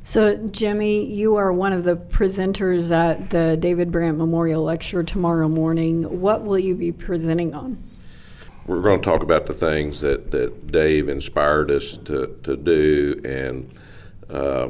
So, 0.04 0.36
Jimmy, 0.46 1.06
you 1.06 1.34
are 1.34 1.52
one 1.52 1.72
of 1.72 1.82
the 1.82 1.96
presenters 1.96 2.92
at 2.92 3.30
the 3.30 3.56
David 3.56 3.90
Brandt 3.90 4.16
Memorial 4.16 4.62
Lecture 4.62 5.02
tomorrow 5.02 5.48
morning. 5.48 6.20
What 6.20 6.44
will 6.44 6.58
you 6.58 6.76
be 6.76 6.92
presenting 6.92 7.52
on? 7.52 7.89
We're 8.70 8.82
going 8.82 9.00
to 9.00 9.04
talk 9.04 9.24
about 9.24 9.46
the 9.46 9.52
things 9.52 10.00
that, 10.02 10.30
that 10.30 10.70
Dave 10.70 11.08
inspired 11.08 11.72
us 11.72 11.96
to, 12.04 12.38
to 12.44 12.56
do 12.56 13.20
and 13.24 13.68
uh, 14.32 14.68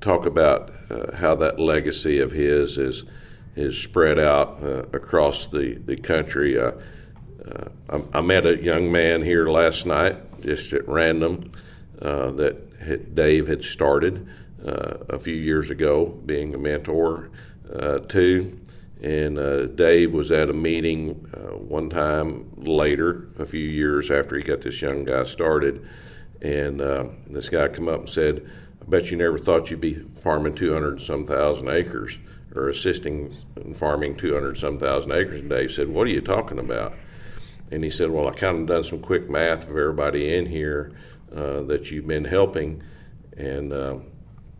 talk 0.00 0.24
about 0.24 0.72
uh, 0.88 1.14
how 1.14 1.34
that 1.34 1.60
legacy 1.60 2.20
of 2.20 2.32
his 2.32 2.78
is 2.78 3.04
is 3.54 3.76
spread 3.76 4.18
out 4.18 4.62
uh, 4.62 4.84
across 4.94 5.44
the 5.44 5.74
the 5.74 5.94
country. 5.94 6.58
Uh, 6.58 6.72
uh 7.46 7.68
I, 7.90 8.18
I, 8.18 8.20
met 8.22 8.46
a 8.46 8.56
young 8.56 8.90
man 8.90 9.20
here 9.20 9.46
last 9.46 9.84
night, 9.84 10.16
just 10.40 10.72
at 10.72 10.88
random, 10.88 11.52
uh, 12.00 12.30
that 12.30 13.14
Dave 13.14 13.46
had 13.46 13.62
started 13.62 14.26
a 14.64 15.18
few 15.18 15.34
years 15.34 15.68
ago, 15.68 16.06
being 16.24 16.54
a 16.54 16.58
mentor 16.58 17.28
to. 18.08 18.58
And 19.04 19.76
Dave 19.76 20.14
was 20.14 20.32
at 20.32 20.48
a 20.48 20.54
meeting 20.54 21.10
one 21.68 21.90
time 21.90 22.50
later, 22.56 23.28
a 23.38 23.44
few 23.44 23.60
years 23.60 24.10
after 24.10 24.36
he 24.36 24.42
got 24.42 24.62
this 24.62 24.80
young 24.80 25.04
guy 25.04 25.24
started, 25.24 25.86
and 26.40 26.80
this 27.26 27.50
guy 27.50 27.68
come 27.68 27.88
up 27.88 28.00
and 28.00 28.08
said 28.08 28.48
I 28.84 28.90
bet 28.90 29.10
you 29.10 29.16
never 29.16 29.38
thought 29.38 29.70
you'd 29.70 29.80
be 29.80 29.94
farming 29.94 30.54
200 30.56 31.00
some 31.00 31.26
thousand 31.26 31.68
acres 31.68 32.18
or 32.54 32.68
assisting 32.68 33.34
in 33.56 33.74
farming 33.74 34.16
200 34.16 34.58
some 34.58 34.78
thousand 34.78 35.12
acres. 35.12 35.40
And 35.40 35.48
Dave 35.48 35.72
said, 35.72 35.88
What 35.88 36.06
are 36.06 36.10
you 36.10 36.20
talking 36.20 36.58
about? 36.58 36.94
And 37.70 37.82
he 37.82 37.88
said, 37.88 38.10
Well, 38.10 38.28
I 38.28 38.32
kind 38.32 38.60
of 38.60 38.66
done 38.66 38.84
some 38.84 39.00
quick 39.00 39.30
math 39.30 39.64
of 39.64 39.70
everybody 39.70 40.34
in 40.34 40.46
here 40.46 40.92
uh, 41.34 41.62
that 41.62 41.90
you've 41.90 42.06
been 42.06 42.26
helping, 42.26 42.82
and 43.36 43.72
uh, 43.72 43.98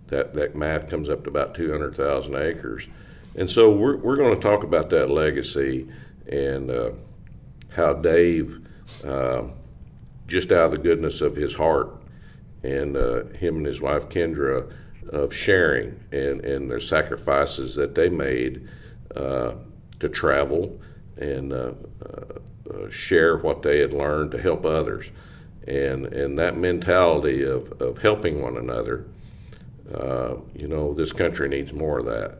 that, 0.06 0.32
that 0.34 0.56
math 0.56 0.88
comes 0.88 1.10
up 1.10 1.24
to 1.24 1.30
about 1.30 1.54
200,000 1.54 2.34
acres. 2.34 2.88
And 3.36 3.50
so 3.50 3.70
we're, 3.70 3.96
we're 3.96 4.16
going 4.16 4.34
to 4.34 4.40
talk 4.40 4.62
about 4.62 4.90
that 4.90 5.10
legacy 5.10 5.88
and 6.30 6.70
uh, 6.70 6.90
how 7.70 7.94
Dave, 7.94 8.60
uh, 9.04 9.44
just 10.26 10.52
out 10.52 10.66
of 10.66 10.70
the 10.72 10.80
goodness 10.80 11.20
of 11.20 11.36
his 11.36 11.54
heart, 11.54 11.90
and 12.62 12.96
uh, 12.96 13.24
him 13.36 13.56
and 13.56 13.66
his 13.66 13.80
wife 13.80 14.08
Kendra 14.08 14.72
of 15.10 15.34
sharing 15.34 16.00
and, 16.12 16.40
and 16.44 16.70
their 16.70 16.80
sacrifices 16.80 17.74
that 17.74 17.94
they 17.94 18.08
made 18.08 18.66
uh, 19.14 19.52
to 20.00 20.08
travel 20.08 20.80
and 21.16 21.52
uh, 21.52 21.72
uh, 22.04 22.72
uh, 22.72 22.90
share 22.90 23.36
what 23.36 23.62
they 23.62 23.80
had 23.80 23.92
learned 23.92 24.30
to 24.32 24.40
help 24.40 24.64
others. 24.64 25.10
And, 25.66 26.06
and 26.06 26.38
that 26.38 26.56
mentality 26.56 27.42
of, 27.42 27.80
of 27.80 27.98
helping 27.98 28.42
one 28.42 28.56
another, 28.56 29.06
you 30.54 30.68
know, 30.68 30.94
this 30.94 31.12
country 31.12 31.48
needs 31.48 31.72
more 31.72 32.00
of 32.00 32.06
that. 32.06 32.38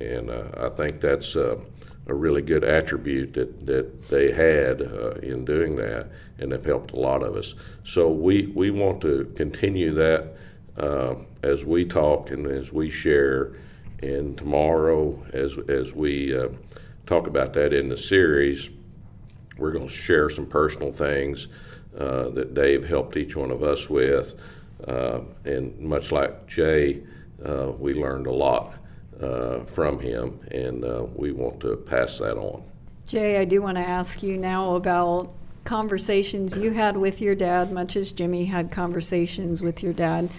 And 0.00 0.30
I 0.30 0.70
think 0.70 1.00
that's 1.00 1.36
a 2.10 2.14
really 2.14 2.42
good 2.42 2.64
attribute 2.64 3.34
that, 3.34 3.66
that 3.66 4.08
they 4.08 4.32
had 4.32 4.82
uh, 4.82 5.12
in 5.22 5.44
doing 5.44 5.76
that 5.76 6.08
and 6.38 6.52
have 6.52 6.64
helped 6.64 6.92
a 6.92 6.96
lot 6.96 7.22
of 7.22 7.36
us. 7.36 7.54
So 7.84 8.10
we, 8.10 8.46
we 8.46 8.70
want 8.70 9.00
to 9.02 9.32
continue 9.36 9.92
that 9.92 10.34
uh, 10.76 11.14
as 11.42 11.64
we 11.64 11.84
talk 11.84 12.30
and 12.30 12.46
as 12.46 12.72
we 12.72 12.90
share. 12.90 13.52
And 14.02 14.36
tomorrow, 14.36 15.22
as, 15.32 15.58
as 15.68 15.92
we 15.92 16.36
uh, 16.36 16.48
talk 17.06 17.26
about 17.26 17.52
that 17.52 17.72
in 17.72 17.88
the 17.88 17.96
series, 17.96 18.70
we're 19.58 19.72
going 19.72 19.88
to 19.88 19.94
share 19.94 20.30
some 20.30 20.46
personal 20.46 20.92
things 20.92 21.48
uh, 21.96 22.30
that 22.30 22.54
Dave 22.54 22.84
helped 22.84 23.16
each 23.16 23.36
one 23.36 23.50
of 23.50 23.62
us 23.62 23.90
with. 23.90 24.34
Uh, 24.86 25.20
and 25.44 25.78
much 25.78 26.10
like 26.10 26.46
Jay, 26.46 27.02
uh, 27.44 27.72
we 27.78 27.92
learned 27.92 28.26
a 28.26 28.32
lot 28.32 28.74
uh, 29.22 29.64
from 29.64 29.98
him, 29.98 30.40
and 30.50 30.84
uh, 30.84 31.06
we 31.14 31.32
want 31.32 31.60
to 31.60 31.76
pass 31.76 32.18
that 32.18 32.36
on. 32.36 32.62
Jay, 33.06 33.40
I 33.40 33.44
do 33.44 33.60
want 33.60 33.76
to 33.76 33.82
ask 33.82 34.22
you 34.22 34.36
now 34.36 34.76
about 34.76 35.32
conversations 35.64 36.56
you 36.56 36.72
had 36.72 36.96
with 36.96 37.20
your 37.20 37.34
dad, 37.34 37.72
much 37.72 37.96
as 37.96 38.12
Jimmy 38.12 38.46
had 38.46 38.70
conversations 38.70 39.62
with 39.62 39.82
your 39.82 39.92
dad. 39.92 40.30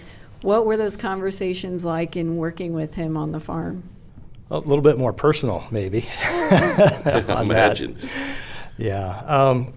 What 0.42 0.66
were 0.66 0.76
those 0.76 0.96
conversations 0.96 1.84
like 1.84 2.16
in 2.16 2.36
working 2.36 2.72
with 2.72 2.94
him 2.94 3.16
on 3.16 3.32
the 3.32 3.40
farm? 3.40 3.84
A 4.50 4.58
little 4.58 4.82
bit 4.82 4.98
more 4.98 5.12
personal, 5.12 5.64
maybe. 5.70 6.00
Imagine. 6.50 7.98
That. 8.00 8.10
Yeah. 8.76 9.18
Um, 9.26 9.72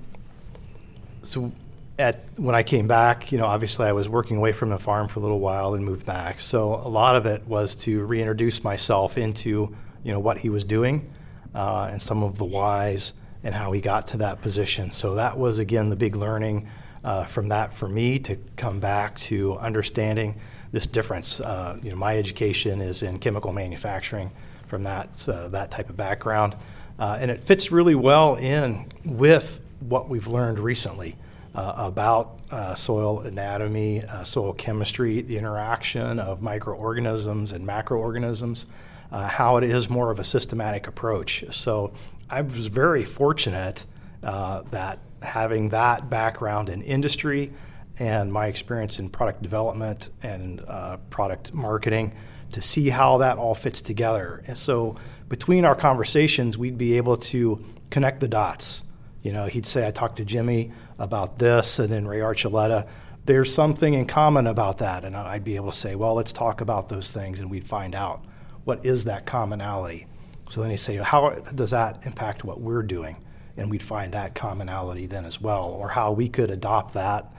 so 1.22 1.52
at 1.98 2.26
when 2.36 2.56
I 2.56 2.64
came 2.64 2.88
back, 2.88 3.32
you 3.32 3.38
know, 3.38 3.46
obviously 3.46 3.88
I 3.88 3.94
was 3.94 4.10
working 4.10 4.38
away 4.38 4.52
from 4.52 4.70
the 4.70 4.78
farm 4.78 5.08
for 5.08 5.20
a 5.20 5.22
little 5.22 5.40
while 5.40 5.76
and 5.76 5.86
moved 5.86 6.06
back. 6.06 6.42
So 6.42 6.76
a 6.76 6.90
lot 6.90 7.16
of 7.16 7.26
it 7.26 7.46
was 7.48 7.76
to 7.76 8.04
reintroduce 8.04 8.64
myself 8.64 9.18
into, 9.18 9.74
you 10.04 10.12
know, 10.12 10.20
what 10.20 10.38
he 10.38 10.50
was 10.50 10.64
doing 10.66 11.10
uh, 11.54 11.90
and 11.92 12.02
some 12.02 12.22
of 12.22 12.38
the 12.38 12.44
whys 12.46 13.14
and 13.44 13.56
how 13.56 13.72
he 13.72 13.80
got 13.80 14.08
to 14.08 14.18
that 14.18 14.42
position. 14.42 14.92
So 14.92 15.16
that 15.16 15.38
was 15.38 15.60
again 15.60 15.90
the 15.90 15.96
big 15.96 16.16
learning 16.16 16.68
uh, 17.06 17.26
from 17.26 17.48
that 17.50 17.72
for 17.72 17.88
me 17.88 18.20
to 18.20 18.36
come 18.58 18.80
back 18.80 19.18
to 19.20 19.58
understanding 19.60 20.40
this 20.72 20.88
difference. 20.88 21.40
Uh, 21.40 21.78
you 21.82 21.92
know, 21.92 21.96
my 21.96 22.18
education 22.18 22.82
is 22.82 23.04
in 23.04 23.20
chemical 23.20 23.54
manufacturing 23.54 24.32
from 24.68 24.84
that 24.84 25.30
uh, 25.30 25.48
that 25.50 25.70
type 25.70 25.90
of 25.90 25.96
background, 25.96 26.58
uh, 26.98 27.18
and 27.22 27.30
it 27.30 27.44
fits 27.44 27.72
really 27.72 27.94
well 27.94 28.36
in 28.36 28.92
with 29.06 29.64
what 29.82 30.10
we've 30.10 30.26
learned 30.26 30.58
recently 30.58 31.16
about 31.56 32.40
uh, 32.52 32.76
soil 32.76 33.22
anatomy, 33.22 34.04
uh, 34.04 34.24
soil 34.24 34.54
chemistry, 34.54 35.22
the 35.22 35.38
interaction 35.38 36.20
of 36.20 36.42
microorganisms 36.42 37.52
and 37.52 37.66
macroorganisms, 37.66 38.66
uh, 39.12 39.28
how 39.28 39.58
it 39.58 39.64
is 39.64 39.90
more 39.90 40.12
of 40.12 40.20
a 40.20 40.24
systematic 40.24 40.88
approach. 40.88 41.44
So 41.52 41.94
I 42.30 42.42
was 42.42 42.68
very 42.68 43.06
fortunate 43.06 43.86
uh, 44.24 44.64
that 44.72 45.00
having 45.22 45.70
that 45.70 46.10
background 46.10 46.70
in 46.70 46.82
industry 46.82 47.52
and 47.98 48.32
my 48.32 48.48
experience 48.48 49.00
in 49.00 49.10
product 49.10 49.42
development 49.42 50.10
and 50.22 50.62
uh, 50.68 50.98
product 51.10 51.54
marketing 51.54 52.14
to 52.52 52.62
see 52.62 52.90
how 52.90 53.18
that 53.20 53.38
all 53.38 53.56
fits 53.56 53.82
together. 53.82 54.44
And 54.48 54.58
so 54.58 54.96
between 55.30 55.66
our 55.66 55.76
conversations, 55.76 56.58
we'd 56.58 56.78
be 56.78 56.98
able 56.98 57.18
to 57.18 57.64
connect 57.90 58.20
the 58.20 58.28
dots 58.28 58.84
you 59.26 59.32
know, 59.32 59.48
he'd 59.48 59.66
say, 59.66 59.88
I 59.88 59.90
talked 59.90 60.18
to 60.18 60.24
Jimmy 60.24 60.72
about 61.00 61.40
this, 61.40 61.80
and 61.80 61.90
then 61.90 62.08
Ray 62.08 62.20
Archuleta. 62.20 62.88
There's 63.26 63.52
something 63.52 63.96
in 63.96 64.06
common 64.06 64.46
about 64.46 64.78
that. 64.78 65.04
And 65.04 65.18
I'd 65.18 65.44
be 65.44 65.56
able 65.56 65.72
to 65.72 65.78
say, 65.78 65.96
well, 65.96 66.14
let's 66.14 66.32
talk 66.32 66.62
about 66.62 66.90
those 66.90 67.10
things, 67.10 67.40
and 67.40 67.50
we'd 67.50 67.68
find 67.68 67.96
out 67.96 68.24
what 68.66 68.86
is 68.86 69.06
that 69.06 69.26
commonality. 69.26 70.06
So 70.48 70.62
then 70.62 70.70
he'd 70.70 70.78
say, 70.78 70.98
how 70.98 71.32
does 71.32 71.72
that 71.72 72.06
impact 72.06 72.44
what 72.44 72.62
we're 72.62 72.84
doing? 72.84 73.18
And 73.58 73.72
we'd 73.72 73.82
find 73.82 74.14
that 74.14 74.36
commonality 74.36 75.08
then 75.08 75.26
as 75.26 75.42
well, 75.42 75.70
or 75.70 75.90
how 75.90 76.12
we 76.12 76.30
could 76.30 76.52
adopt 76.52 76.94
that, 76.94 77.34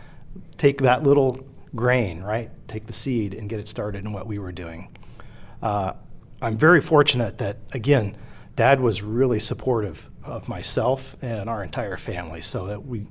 take 0.59 0.79
that 0.79 1.05
little 1.05 1.38
grain, 1.77 2.20
right? 2.20 2.51
Take 2.66 2.88
the 2.88 2.92
seed 2.92 3.33
and 3.33 3.49
get 3.49 3.61
it 3.61 3.68
started 3.68 4.05
in 4.05 4.12
what 4.12 4.27
we 4.27 4.40
were 4.40 4.51
doing. 4.51 4.88
Uh, 5.62 5.92
I'm 6.42 6.59
very 6.59 6.81
fortunate 6.81 7.38
that, 7.38 7.59
again, 7.70 8.16
Dad 8.57 8.81
was 8.81 9.03
really 9.03 9.38
supportive 9.38 10.11
of 10.27 10.49
myself 10.49 11.17
and 11.23 11.49
our 11.49 11.62
entire 11.62 11.97
family, 11.97 12.41
so 12.41 12.67
that 12.67 12.87
we 12.87 13.07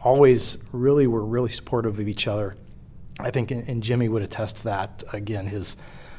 always 0.00 0.58
really 0.72 1.06
were 1.06 1.24
really 1.24 1.48
supportive 1.48 1.98
of 1.98 2.08
each 2.08 2.26
other. 2.26 2.56
I 3.20 3.30
think, 3.30 3.50
and 3.52 3.82
Jimmy 3.82 4.08
would 4.08 4.22
attest 4.22 4.56
to 4.56 4.64
that. 4.64 5.04
Again, 5.12 5.46
his 5.46 5.76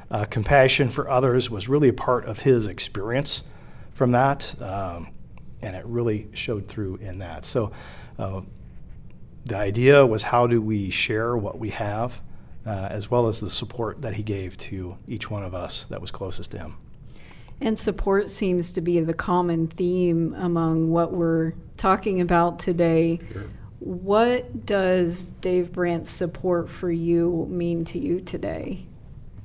uh, 0.10 0.26
compassion 0.26 0.90
for 0.90 1.10
others 1.10 1.50
was 1.50 1.68
really 1.68 1.90
a 1.90 1.94
part 1.94 2.26
of 2.26 2.40
his 2.40 2.68
experience 2.68 3.44
from 3.94 4.12
that, 4.12 4.56
um, 4.62 5.10
and 5.62 5.76
it 5.76 5.86
really 5.86 6.30
showed 6.34 6.68
through 6.68 6.98
in 6.98 7.20
that. 7.20 7.44
So, 7.46 7.72
uh, 8.18 8.42
the 9.46 9.58
idea 9.58 10.06
was 10.06 10.24
how 10.24 10.48
do 10.48 10.62
we 10.62 10.90
share 10.90 11.38
what 11.38 11.60
we 11.60 11.70
have, 11.70 12.22
uh, 12.66 12.88
as 12.90 13.12
well 13.12 13.28
as 13.28 13.40
the 13.40 13.50
support 13.50 14.02
that 14.02 14.16
he 14.16 14.24
gave 14.24 14.58
to 14.58 14.98
each 15.08 15.30
one 15.30 15.44
of 15.44 15.54
us 15.54 15.86
that 15.86 16.02
was 16.02 16.12
closest 16.12 16.52
to 16.52 16.58
him. 16.58 16.78
And 17.62 17.80
support 17.80 18.30
seems 18.30 18.72
to 18.74 18.82
be 18.82 19.00
the 19.00 19.14
common 19.14 19.68
theme 19.68 20.34
among 20.38 20.92
what 20.92 21.14
we're 21.14 21.54
talking 21.78 22.22
about 22.22 22.60
today. 22.60 23.20
Sure. 23.32 23.44
What 23.80 24.66
does 24.66 25.32
Dave 25.42 25.72
Brandt's 25.72 26.10
support 26.10 26.70
for 26.70 26.92
you 26.92 27.48
mean 27.50 27.86
to 27.86 28.00
you 28.00 28.20
today? 28.20 28.86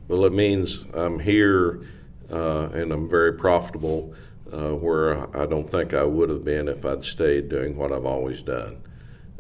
Well, 0.09 0.25
it 0.25 0.33
means 0.33 0.87
I'm 0.95 1.19
here 1.19 1.83
uh, 2.31 2.69
and 2.73 2.93
I'm 2.93 3.09
very 3.09 3.33
profitable 3.35 4.15
uh, 4.53 4.75
where 4.75 5.37
I 5.37 5.47
don't 5.47 5.69
think 5.69 5.95
I 5.95 6.05
would 6.05 6.29
have 6.31 6.45
been 6.45 6.69
if 6.69 6.85
I'd 6.85 7.05
stayed 7.05 7.49
doing 7.49 7.77
what 7.77 7.93
I've 7.93 8.07
always 8.07 8.43
done. 8.43 8.83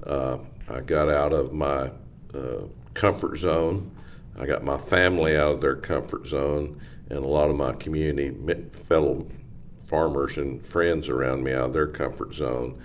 Uh, 0.04 0.38
I 0.68 0.80
got 0.80 1.09
out 1.09 1.33
of 1.33 1.52
my 1.52 1.90
uh, 2.35 2.62
comfort 2.94 3.38
zone. 3.38 3.90
I 4.38 4.46
got 4.46 4.62
my 4.62 4.78
family 4.78 5.37
out 5.37 5.52
of 5.52 5.61
their 5.61 5.76
comfort 5.76 6.26
zone, 6.26 6.80
and 7.11 7.18
a 7.18 7.29
lot 7.29 7.51
of 7.51 7.57
my 7.57 7.73
community, 7.73 8.31
fellow 8.70 9.27
farmers 9.87 10.38
and 10.38 10.64
friends 10.64 11.09
around 11.09 11.42
me 11.42 11.53
out 11.53 11.66
of 11.66 11.73
their 11.73 11.88
comfort 11.88 12.33
zone 12.33 12.81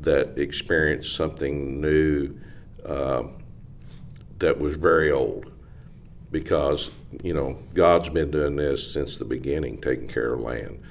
that 0.00 0.38
experienced 0.38 1.14
something 1.14 1.80
new 1.80 2.34
uh, 2.84 3.24
that 4.38 4.58
was 4.58 4.76
very 4.76 5.12
old. 5.12 5.52
Because 6.32 6.90
you 7.22 7.32
know 7.32 7.58
God's 7.72 8.08
been 8.08 8.32
doing 8.32 8.56
this 8.56 8.92
since 8.92 9.16
the 9.16 9.24
beginning, 9.24 9.80
taking 9.80 10.08
care 10.08 10.34
of 10.34 10.40
land, 10.40 10.82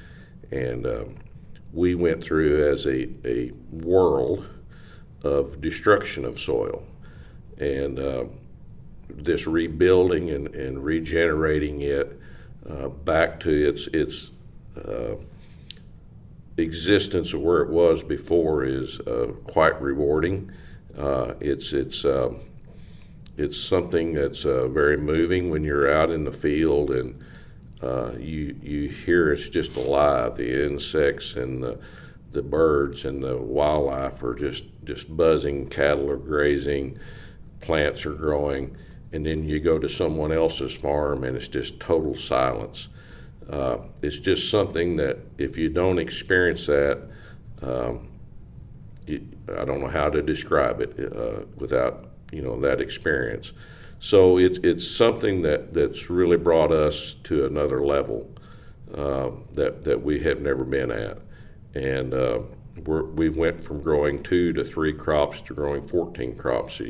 and 0.49 0.87
um, 0.87 1.15
we 1.73 1.93
went 1.93 2.23
through 2.23 2.65
as 2.65 2.85
a, 2.85 3.09
a 3.25 3.51
world 3.71 4.47
of 5.23 5.59
destruction 5.59 6.23
of 6.23 6.39
soil, 6.39 6.83
and 7.57 7.99
uh, 7.99 8.25
this 9.09 9.45
rebuilding 9.45 10.29
and, 10.29 10.55
and 10.55 10.83
regenerating 10.83 11.81
it 11.81 12.17
uh, 12.69 12.89
back 12.89 13.39
to 13.41 13.49
its 13.49 13.87
its 13.87 14.31
uh, 14.77 15.15
existence 16.57 17.33
of 17.33 17.41
where 17.41 17.61
it 17.61 17.69
was 17.69 18.03
before 18.03 18.63
is 18.63 18.99
uh, 19.01 19.31
quite 19.45 19.79
rewarding. 19.81 20.51
Uh, 20.97 21.33
it's 21.39 21.73
it's 21.73 22.05
um, 22.05 22.39
it's 23.37 23.61
something 23.61 24.13
that's 24.13 24.45
uh, 24.45 24.67
very 24.67 24.97
moving 24.97 25.49
when 25.49 25.63
you're 25.63 25.91
out 25.91 26.09
in 26.09 26.23
the 26.23 26.31
field 26.31 26.91
and 26.91 27.23
you 28.19 28.55
you 28.63 28.89
hear 28.89 29.31
it's 29.31 29.49
just 29.49 29.75
alive. 29.75 30.35
The 30.37 30.65
insects 30.65 31.35
and 31.35 31.63
the 31.63 31.79
the 32.31 32.41
birds 32.41 33.05
and 33.05 33.23
the 33.23 33.37
wildlife 33.37 34.21
are 34.23 34.35
just 34.35 34.65
just 34.83 35.15
buzzing. 35.15 35.67
Cattle 35.67 36.09
are 36.09 36.17
grazing, 36.17 36.99
plants 37.61 38.05
are 38.05 38.13
growing, 38.13 38.75
and 39.15 39.25
then 39.25 39.45
you 39.45 39.61
go 39.61 39.79
to 39.79 39.87
someone 39.87 40.33
else's 40.33 40.73
farm 40.73 41.23
and 41.23 41.37
it's 41.37 41.47
just 41.47 41.79
total 41.79 42.15
silence. 42.15 42.89
Uh, 43.49 43.77
it's 44.01 44.19
just 44.19 44.51
something 44.51 44.97
that 44.97 45.19
if 45.37 45.57
you 45.57 45.69
don't 45.69 45.99
experience 45.99 46.65
that, 46.65 47.01
um, 47.61 48.09
you, 49.07 49.25
I 49.57 49.63
don't 49.63 49.79
know 49.79 49.87
how 49.87 50.09
to 50.09 50.21
describe 50.21 50.81
it 50.81 50.99
uh, 51.15 51.45
without 51.55 52.09
you 52.31 52.41
know 52.41 52.59
that 52.59 52.81
experience. 52.81 53.53
So 53.99 54.37
it's 54.37 54.57
it's 54.59 54.85
something 54.85 55.43
that, 55.43 55.73
that's 55.73 56.09
really 56.09 56.37
brought 56.37 56.73
us 56.73 57.13
to 57.23 57.45
another 57.45 57.85
level 57.85 58.29
uh, 58.93 59.29
that 59.53 59.83
that 59.83 60.03
we 60.03 60.19
have 60.21 60.41
never 60.41 60.65
been 60.65 60.91
at, 60.91 61.19
and 61.73 62.13
uh, 62.13 62.39
we 62.85 63.29
went 63.29 63.63
from 63.63 63.81
growing 63.81 64.21
two 64.23 64.51
to 64.53 64.63
three 64.65 64.91
crops 64.91 65.39
to 65.41 65.53
growing 65.53 65.87
14 65.87 66.35
crops 66.35 66.81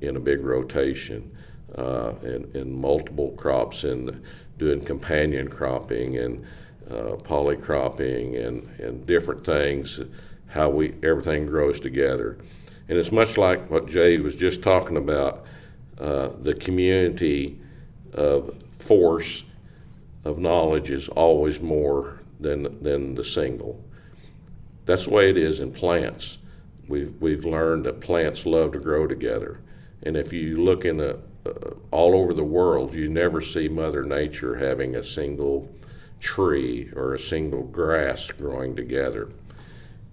in 0.00 0.16
a 0.16 0.20
big 0.20 0.44
rotation, 0.44 1.35
uh, 1.74 2.14
and, 2.22 2.54
and 2.54 2.72
multiple 2.72 3.32
crops 3.32 3.84
and 3.84 4.22
doing 4.58 4.80
companion 4.80 5.48
cropping 5.48 6.16
and 6.16 6.44
uh, 6.90 7.16
polycropping 7.16 8.46
and, 8.46 8.68
and 8.80 9.06
different 9.06 9.44
things, 9.44 10.00
how 10.46 10.70
we 10.70 10.94
everything 11.02 11.46
grows 11.46 11.80
together. 11.80 12.38
And 12.88 12.96
it's 12.96 13.10
much 13.10 13.36
like 13.36 13.68
what 13.70 13.86
Jay 13.86 14.18
was 14.18 14.36
just 14.36 14.62
talking 14.62 14.96
about 14.96 15.44
uh, 15.98 16.30
the 16.40 16.54
community 16.54 17.58
of 18.12 18.62
force 18.78 19.42
of 20.24 20.38
knowledge 20.38 20.90
is 20.90 21.08
always 21.08 21.60
more 21.60 22.20
than, 22.38 22.82
than 22.82 23.14
the 23.14 23.24
single. 23.24 23.82
That's 24.84 25.06
the 25.06 25.10
way 25.14 25.30
it 25.30 25.36
is 25.36 25.60
in 25.60 25.72
plants. 25.72 26.38
We've, 26.88 27.14
we've 27.20 27.44
learned 27.44 27.84
that 27.86 28.00
plants 28.00 28.46
love 28.46 28.72
to 28.72 28.78
grow 28.78 29.06
together. 29.06 29.60
And 30.02 30.16
if 30.16 30.32
you 30.32 30.62
look 30.62 30.84
in 30.84 31.00
a, 31.00 31.16
uh, 31.46 31.74
all 31.90 32.14
over 32.14 32.34
the 32.34 32.44
world, 32.44 32.94
you 32.94 33.08
never 33.08 33.40
see 33.40 33.68
Mother 33.68 34.04
Nature 34.04 34.56
having 34.56 34.94
a 34.94 35.02
single 35.02 35.68
tree 36.20 36.90
or 36.94 37.14
a 37.14 37.18
single 37.18 37.62
grass 37.62 38.30
growing 38.30 38.76
together. 38.76 39.30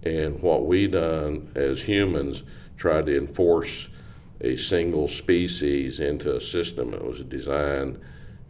And 0.02 0.40
what 0.42 0.66
we 0.66 0.86
done 0.86 1.50
as 1.54 1.82
humans 1.82 2.42
tried 2.76 3.06
to 3.06 3.16
enforce 3.16 3.88
a 4.40 4.56
single 4.56 5.08
species 5.08 6.00
into 6.00 6.36
a 6.36 6.40
system 6.40 6.90
that 6.90 7.04
was 7.04 7.22
designed 7.22 8.00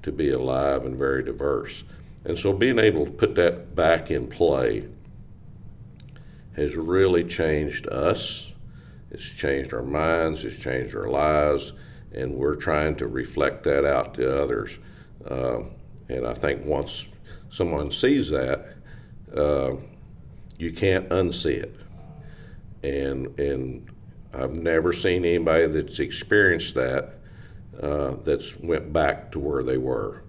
to 0.02 0.10
be 0.10 0.30
alive 0.30 0.84
and 0.84 0.96
very 0.96 1.22
diverse. 1.22 1.84
And 2.24 2.38
so 2.38 2.52
being 2.52 2.78
able 2.78 3.04
to 3.04 3.10
put 3.10 3.34
that 3.36 3.74
back 3.74 4.10
in 4.10 4.26
play 4.26 4.88
has 6.56 6.74
really 6.74 7.24
changed 7.24 7.86
us. 7.88 8.52
It's 9.10 9.28
changed 9.28 9.72
our 9.72 9.82
minds, 9.82 10.44
it's 10.44 10.60
changed 10.60 10.94
our 10.94 11.08
lives, 11.08 11.72
and 12.14 12.34
we're 12.34 12.56
trying 12.56 12.96
to 12.96 13.06
reflect 13.06 13.64
that 13.64 13.84
out 13.84 14.14
to 14.14 14.42
others. 14.42 14.78
Uh, 15.28 15.60
and 16.08 16.26
I 16.26 16.34
think 16.34 16.64
once 16.64 17.08
someone 17.50 17.90
sees 17.90 18.30
that, 18.30 18.74
uh, 19.36 19.72
you 20.58 20.72
can't 20.72 21.08
unsee 21.08 21.62
it. 21.62 21.74
And, 22.82 23.38
and 23.38 23.90
I've 24.32 24.52
never 24.52 24.92
seen 24.92 25.24
anybody 25.24 25.66
that's 25.66 25.98
experienced 25.98 26.74
that 26.74 27.14
uh, 27.80 28.16
that's 28.22 28.56
went 28.58 28.92
back 28.92 29.32
to 29.32 29.38
where 29.38 29.62
they 29.62 29.78
were. 29.78 30.22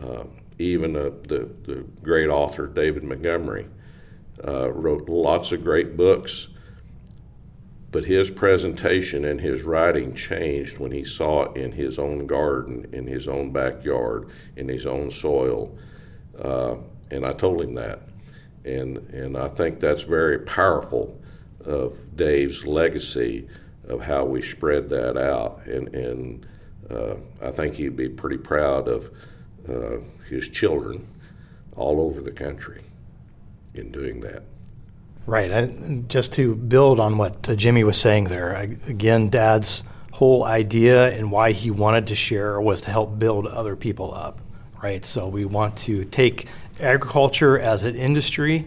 Uh, 0.00 0.24
even 0.58 0.92
the, 0.92 1.14
the, 1.28 1.50
the, 1.64 1.84
great 2.02 2.28
author 2.28 2.66
David 2.66 3.02
Montgomery 3.02 3.66
uh, 4.46 4.70
wrote 4.70 5.08
lots 5.08 5.52
of 5.52 5.64
great 5.64 5.96
books, 5.96 6.48
but 7.92 8.06
his 8.06 8.30
presentation 8.30 9.26
and 9.26 9.38
his 9.38 9.62
writing 9.62 10.14
changed 10.14 10.78
when 10.78 10.90
he 10.90 11.04
saw 11.04 11.44
it 11.44 11.56
in 11.58 11.72
his 11.72 11.98
own 11.98 12.26
garden, 12.26 12.88
in 12.92 13.06
his 13.06 13.28
own 13.28 13.52
backyard, 13.52 14.30
in 14.56 14.66
his 14.66 14.86
own 14.86 15.10
soil. 15.10 15.76
Uh, 16.40 16.76
and 17.10 17.26
I 17.26 17.34
told 17.34 17.60
him 17.60 17.74
that. 17.74 18.00
And, 18.64 18.96
and 19.10 19.36
I 19.36 19.48
think 19.48 19.78
that's 19.78 20.04
very 20.04 20.38
powerful 20.38 21.20
of 21.66 22.16
Dave's 22.16 22.64
legacy 22.64 23.46
of 23.86 24.00
how 24.00 24.24
we 24.24 24.40
spread 24.40 24.88
that 24.88 25.18
out. 25.18 25.66
And, 25.66 25.94
and 25.94 26.46
uh, 26.90 27.16
I 27.42 27.50
think 27.50 27.74
he'd 27.74 27.96
be 27.96 28.08
pretty 28.08 28.38
proud 28.38 28.88
of 28.88 29.10
uh, 29.68 29.98
his 30.30 30.48
children 30.48 31.06
all 31.76 32.00
over 32.00 32.22
the 32.22 32.32
country 32.32 32.80
in 33.74 33.92
doing 33.92 34.20
that. 34.20 34.44
Right. 35.26 36.08
Just 36.08 36.32
to 36.34 36.54
build 36.54 36.98
on 36.98 37.16
what 37.16 37.48
uh, 37.48 37.54
Jimmy 37.54 37.84
was 37.84 37.98
saying 37.98 38.24
there, 38.24 38.54
again, 38.54 39.28
Dad's 39.28 39.84
whole 40.12 40.44
idea 40.44 41.16
and 41.16 41.30
why 41.30 41.52
he 41.52 41.70
wanted 41.70 42.08
to 42.08 42.14
share 42.14 42.60
was 42.60 42.80
to 42.82 42.90
help 42.90 43.18
build 43.18 43.46
other 43.46 43.76
people 43.76 44.12
up. 44.12 44.40
Right. 44.82 45.04
So 45.04 45.28
we 45.28 45.44
want 45.44 45.76
to 45.78 46.04
take 46.04 46.48
agriculture 46.80 47.58
as 47.58 47.84
an 47.84 47.94
industry 47.94 48.66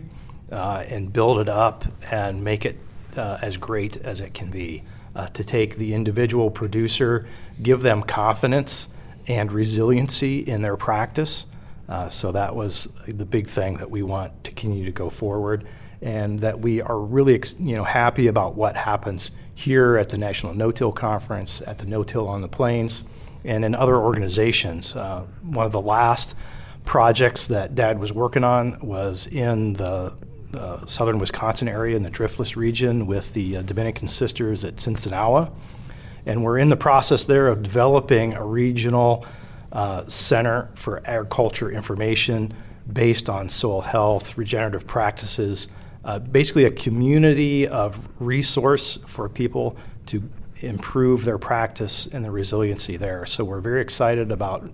uh, 0.51 0.85
and 0.87 1.11
build 1.11 1.39
it 1.39 1.49
up 1.49 1.83
and 2.09 2.43
make 2.43 2.65
it 2.65 2.77
uh, 3.17 3.37
as 3.41 3.57
great 3.57 3.97
as 3.97 4.21
it 4.21 4.33
can 4.33 4.49
be. 4.49 4.83
Uh, 5.15 5.27
to 5.27 5.45
take 5.45 5.77
the 5.77 5.93
individual 5.93 6.51
producer, 6.51 7.25
give 7.63 7.81
them 7.81 8.03
confidence 8.03 8.89
and 9.27 9.49
resiliency 9.49 10.39
in 10.39 10.61
their 10.61 10.75
practice. 10.75 11.45
Uh, 11.87 12.09
so 12.09 12.33
that 12.33 12.53
was 12.53 12.89
the 13.07 13.25
big 13.25 13.47
thing 13.47 13.75
that 13.75 13.89
we 13.89 14.03
want 14.03 14.43
to 14.43 14.51
continue 14.51 14.83
to 14.83 14.91
go 14.91 15.09
forward, 15.09 15.65
and 16.01 16.39
that 16.39 16.59
we 16.59 16.81
are 16.81 16.99
really 16.99 17.41
you 17.59 17.75
know 17.75 17.83
happy 17.83 18.27
about 18.27 18.55
what 18.55 18.75
happens 18.75 19.31
here 19.55 19.97
at 19.97 20.09
the 20.09 20.17
National 20.17 20.53
No-Till 20.53 20.91
Conference, 20.91 21.61
at 21.65 21.79
the 21.79 21.85
No-Till 21.85 22.27
on 22.27 22.41
the 22.41 22.47
Plains, 22.47 23.03
and 23.43 23.63
in 23.63 23.73
other 23.75 23.97
organizations. 23.97 24.95
Uh, 24.95 25.23
one 25.43 25.65
of 25.65 25.71
the 25.71 25.81
last 25.81 26.35
projects 26.83 27.47
that 27.47 27.75
Dad 27.75 27.99
was 27.99 28.13
working 28.13 28.43
on 28.43 28.79
was 28.79 29.27
in 29.27 29.73
the 29.73 30.13
uh, 30.53 30.85
southern 30.85 31.19
Wisconsin 31.19 31.67
area 31.67 31.95
in 31.95 32.03
the 32.03 32.09
Driftless 32.09 32.55
region 32.55 33.07
with 33.07 33.33
the 33.33 33.57
uh, 33.57 33.61
Dominican 33.63 34.07
Sisters 34.07 34.63
at 34.63 34.77
Sinsinawa. 34.77 35.51
And 36.25 36.43
we're 36.43 36.57
in 36.57 36.69
the 36.69 36.77
process 36.77 37.25
there 37.25 37.47
of 37.47 37.61
developing 37.61 38.33
a 38.33 38.43
regional 38.43 39.25
uh, 39.71 40.07
center 40.07 40.69
for 40.75 41.01
agriculture 41.05 41.71
information 41.71 42.53
based 42.91 43.29
on 43.29 43.49
soil 43.49 43.81
health, 43.81 44.37
regenerative 44.37 44.87
practices, 44.87 45.67
uh, 46.05 46.19
basically 46.19 46.65
a 46.65 46.71
community 46.71 47.67
of 47.67 47.99
resource 48.19 48.97
for 49.07 49.27
people 49.27 49.75
to 50.05 50.23
improve 50.59 51.25
their 51.25 51.37
practice 51.37 52.07
and 52.07 52.23
their 52.23 52.31
resiliency 52.31 52.95
there. 52.95 53.25
So 53.25 53.43
we're 53.43 53.59
very 53.59 53.81
excited 53.81 54.31
about 54.31 54.69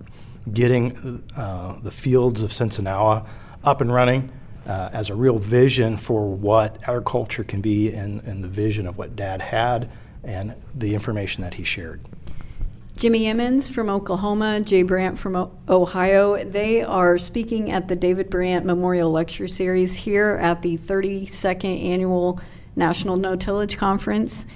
getting 0.52 1.24
uh, 1.36 1.78
the 1.82 1.90
fields 1.90 2.42
of 2.42 2.50
Sinsinawa 2.50 3.26
up 3.64 3.80
and 3.80 3.92
running 3.92 4.30
uh, 4.66 4.90
as 4.92 5.08
a 5.08 5.14
real 5.14 5.38
vision 5.38 5.96
for 5.96 6.28
what 6.28 6.78
agriculture 6.88 7.44
can 7.44 7.60
be 7.60 7.92
and, 7.92 8.22
and 8.24 8.44
the 8.44 8.48
vision 8.48 8.86
of 8.86 8.98
what 8.98 9.16
Dad 9.16 9.40
had 9.40 9.90
and 10.24 10.54
the 10.74 10.94
information 10.94 11.42
that 11.42 11.54
he 11.54 11.64
shared. 11.64 12.00
Jimmy 13.02 13.26
Emmons 13.26 13.68
from 13.68 13.90
Oklahoma, 13.90 14.60
Jay 14.60 14.84
Brandt 14.84 15.18
from 15.18 15.34
o- 15.34 15.50
Ohio. 15.68 16.44
They 16.44 16.84
are 16.84 17.18
speaking 17.18 17.72
at 17.72 17.88
the 17.88 17.96
David 17.96 18.30
Brandt 18.30 18.64
Memorial 18.64 19.10
Lecture 19.10 19.48
Series 19.48 19.96
here 19.96 20.38
at 20.40 20.62
the 20.62 20.78
32nd 20.78 21.84
Annual 21.84 22.38
National 22.76 23.16
No 23.16 23.34
Tillage 23.34 23.76
Conference. 23.76 24.46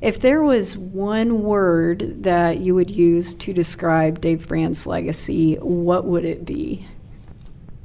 If 0.00 0.20
there 0.20 0.44
was 0.44 0.76
one 0.76 1.42
word 1.42 2.22
that 2.22 2.58
you 2.58 2.76
would 2.76 2.88
use 2.88 3.34
to 3.34 3.52
describe 3.52 4.20
Dave 4.20 4.46
Brandt's 4.46 4.86
legacy, 4.86 5.56
what 5.56 6.04
would 6.04 6.24
it 6.24 6.44
be? 6.44 6.86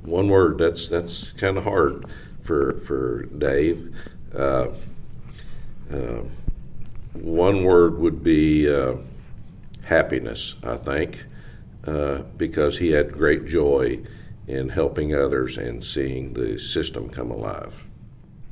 One 0.04 0.28
word. 0.28 0.60
That's 0.60 0.90
that's 0.90 1.32
kind 1.32 1.58
of 1.58 1.64
hard 1.64 2.06
for 2.40 2.74
for 2.82 3.24
Dave. 3.24 3.96
Uh, 4.32 4.68
uh, 5.92 6.22
one 7.14 7.64
word 7.64 7.98
would 7.98 8.24
be 8.24 8.72
uh, 8.72 8.98
happiness. 9.84 10.56
I 10.64 10.76
think 10.76 11.26
uh, 11.86 12.24
because 12.38 12.80
he 12.80 12.92
had 12.92 13.12
great 13.12 13.46
joy 13.46 14.02
in 14.48 14.70
helping 14.70 15.16
others 15.16 15.58
and 15.58 15.84
seeing 15.84 16.34
the 16.34 16.60
system 16.60 17.10
come 17.10 17.32
alive 17.32 17.86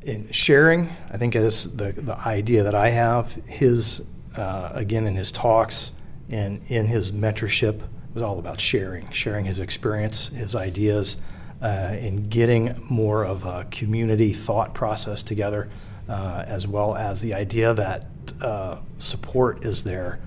in 0.04 0.32
sharing, 0.32 0.90
I 1.12 1.18
think 1.18 1.36
is 1.36 1.72
the, 1.76 1.92
the 1.92 2.18
idea 2.18 2.64
that 2.64 2.76
I 2.76 2.90
have. 2.90 3.34
His, 3.46 4.02
uh, 4.36 4.72
again, 4.74 5.06
in 5.06 5.16
his 5.16 5.32
talks 5.32 5.92
and 6.30 6.62
in 6.70 6.86
his 6.88 7.12
mentorship 7.12 7.82
was 8.14 8.24
all 8.24 8.40
about 8.40 8.60
sharing, 8.60 9.10
sharing 9.12 9.46
his 9.46 9.60
experience, 9.60 10.30
his 10.30 10.56
ideas, 10.56 11.18
uh, 11.62 11.66
and 11.66 12.30
getting 12.30 12.76
more 12.90 13.24
of 13.24 13.46
a 13.46 13.66
community 13.70 14.34
thought 14.34 14.74
process 14.74 15.22
together, 15.22 15.70
uh, 16.10 16.44
as 16.48 16.68
well 16.68 16.96
as 16.96 17.22
the 17.22 17.34
idea 17.34 17.74
that 17.74 18.08
uh, 18.42 18.80
support 18.98 19.64
is 19.64 19.84
there. 19.84 20.20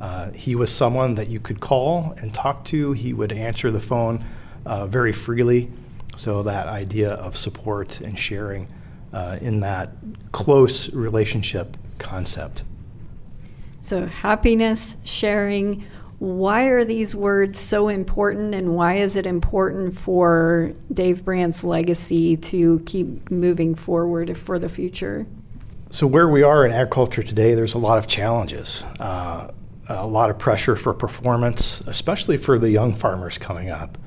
Uh, 0.00 0.32
he 0.32 0.54
was 0.54 0.72
someone 0.74 1.14
that 1.16 1.28
you 1.28 1.40
could 1.40 1.60
call 1.60 2.14
and 2.18 2.32
talk 2.32 2.64
to. 2.64 2.92
He 2.92 3.12
would 3.12 3.32
answer 3.32 3.70
the 3.70 3.80
phone 3.80 4.24
uh, 4.64 4.86
very 4.86 5.12
freely. 5.12 5.70
So 6.16 6.42
that 6.42 6.66
idea 6.66 7.12
of 7.12 7.36
support 7.36 8.00
and 8.00 8.18
sharing 8.18 8.68
uh, 9.12 9.38
in 9.40 9.60
that 9.60 9.92
close 10.32 10.92
relationship 10.92 11.76
concept. 11.98 12.64
So, 13.80 14.06
happiness, 14.06 14.96
sharing. 15.04 15.84
Why 16.18 16.64
are 16.64 16.84
these 16.84 17.16
words 17.16 17.58
so 17.58 17.88
important, 17.88 18.54
and 18.54 18.76
why 18.76 18.96
is 18.96 19.16
it 19.16 19.24
important 19.24 19.96
for 19.96 20.72
Dave 20.92 21.24
Brandt's 21.24 21.64
legacy 21.64 22.36
to 22.36 22.80
keep 22.84 23.30
moving 23.30 23.74
forward 23.74 24.36
for 24.36 24.58
the 24.58 24.68
future? 24.68 25.26
So, 25.88 26.06
where 26.06 26.28
we 26.28 26.42
are 26.42 26.66
in 26.66 26.72
agriculture 26.72 27.22
today, 27.22 27.54
there's 27.54 27.72
a 27.72 27.78
lot 27.78 27.96
of 27.96 28.06
challenges, 28.06 28.84
uh, 29.00 29.48
a 29.98 30.06
lot 30.06 30.30
of 30.30 30.38
pressure 30.38 30.76
for 30.76 30.94
performance, 30.94 31.80
especially 31.86 32.36
for 32.36 32.58
the 32.58 32.70
young 32.70 32.94
farmers 32.94 33.38
coming 33.38 33.70
up. 33.70 33.98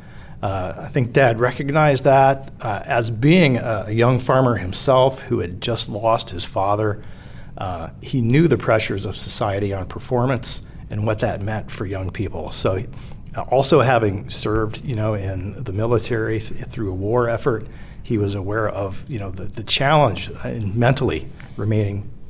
Uh, 0.42 0.74
I 0.78 0.88
think 0.90 1.14
Dad 1.14 1.40
recognized 1.40 2.04
that 2.04 2.52
uh, 2.62 2.82
as 2.86 3.10
being 3.10 3.58
a 3.58 3.90
young 3.90 4.20
farmer 4.20 4.56
himself 4.56 5.22
who 5.22 5.40
had 5.40 5.62
just 5.62 5.88
lost 5.88 6.30
his 6.30 6.44
father. 6.44 7.02
Uh, 7.58 7.90
he 8.02 8.20
knew 8.20 8.48
the 8.48 8.58
pressures 8.58 9.06
of 9.06 9.16
society 9.16 9.74
on 9.74 9.86
performance 9.86 10.64
and 10.92 11.06
what 11.06 11.20
that 11.20 11.42
meant 11.42 11.72
for 11.72 11.86
young 11.86 12.10
people. 12.10 12.52
So, 12.52 12.84
uh, 13.36 13.42
also 13.44 13.80
having 13.82 14.30
served, 14.30 14.84
you 14.84 14.96
know, 14.96 15.14
in 15.14 15.64
the 15.64 15.72
military 15.72 16.40
th- 16.40 16.66
through 16.66 16.92
a 16.92 16.96
war 16.96 17.30
effort, 17.30 17.68
he 18.02 18.18
was 18.18 18.36
aware 18.36 18.68
of, 18.70 19.06
you 19.08 19.20
know, 19.20 19.32
the, 19.32 19.46
the 19.46 19.64
challenge 19.64 20.30
in 20.44 20.78
mentally 20.78 21.28
remaining 21.56 22.02
uh, 22.02 22.23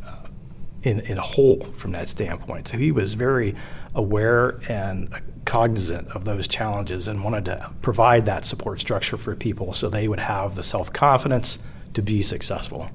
in, 0.84 1.00
in 1.02 1.18
a 1.18 1.22
whole 1.22 1.62
from 1.78 1.94
that 1.94 2.10
standpoint. 2.10 2.68
So 2.68 2.78
he 2.78 2.92
was 2.92 3.14
very 3.14 3.56
aware 3.96 4.60
and 4.68 5.10
cognizant 5.46 6.10
of 6.10 6.26
those 6.26 6.48
challenges 6.48 7.08
and 7.08 7.24
wanted 7.24 7.46
to 7.46 7.72
provide 7.82 8.26
that 8.26 8.46
support 8.46 8.80
structure 8.80 9.18
for 9.18 9.36
people 9.36 9.72
so 9.72 9.90
they 9.90 10.08
would 10.08 10.20
have 10.20 10.56
the 10.56 10.64
self 10.64 10.92
confidence 10.92 11.60
to 11.94 12.02
be 12.02 12.22
successful. 12.22 12.90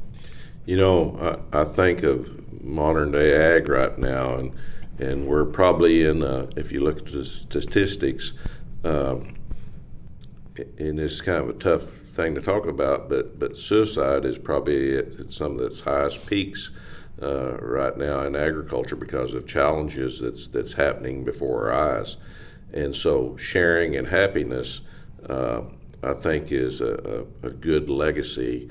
You 0.67 0.77
know, 0.77 1.41
I, 1.53 1.61
I, 1.61 1.65
think 1.65 2.03
of 2.03 2.63
modern 2.63 3.13
day 3.13 3.35
ag 3.35 3.69
right 3.69 3.97
now, 3.99 4.35
and 4.35 4.53
and 4.99 5.27
we're 5.27 5.47
probably 5.47 6.05
in. 6.05 6.23
A, 6.23 6.49
if 6.57 6.73
you 6.73 6.81
look 6.81 6.99
at 6.99 7.07
the 7.07 7.25
statistics, 7.25 8.35
um, 8.85 9.35
and 10.79 11.01
it's 11.01 11.23
kind 11.23 11.39
of 11.39 11.49
a 11.49 11.59
tough 11.59 11.85
thing 11.85 12.35
to 12.35 12.43
talk 12.43 12.67
about, 12.67 13.09
but 13.09 13.39
but 13.39 13.57
suicide 13.57 14.27
is 14.27 14.37
probably 14.37 14.99
at 14.99 15.33
some 15.33 15.55
of 15.55 15.61
its 15.63 15.81
highest 15.83 16.27
peaks 16.27 16.71
uh, 17.23 17.57
right 17.59 17.97
now 17.97 18.23
in 18.23 18.37
agriculture 18.37 18.97
because 18.97 19.35
of 19.35 19.47
challenges 19.47 20.21
that's 20.21 20.47
that's 20.47 20.75
happening 20.75 21.25
before 21.25 21.71
our 21.71 21.99
eyes, 21.99 22.17
and 22.73 22.95
so 22.95 23.37
sharing 23.37 23.97
and 23.97 24.09
happiness, 24.09 24.83
uh, 25.29 25.63
I 26.03 26.13
think, 26.15 26.53
is 26.53 26.81
a, 26.81 27.27
a, 27.43 27.49
a 27.49 27.51
good 27.51 27.91
legacy 27.91 28.71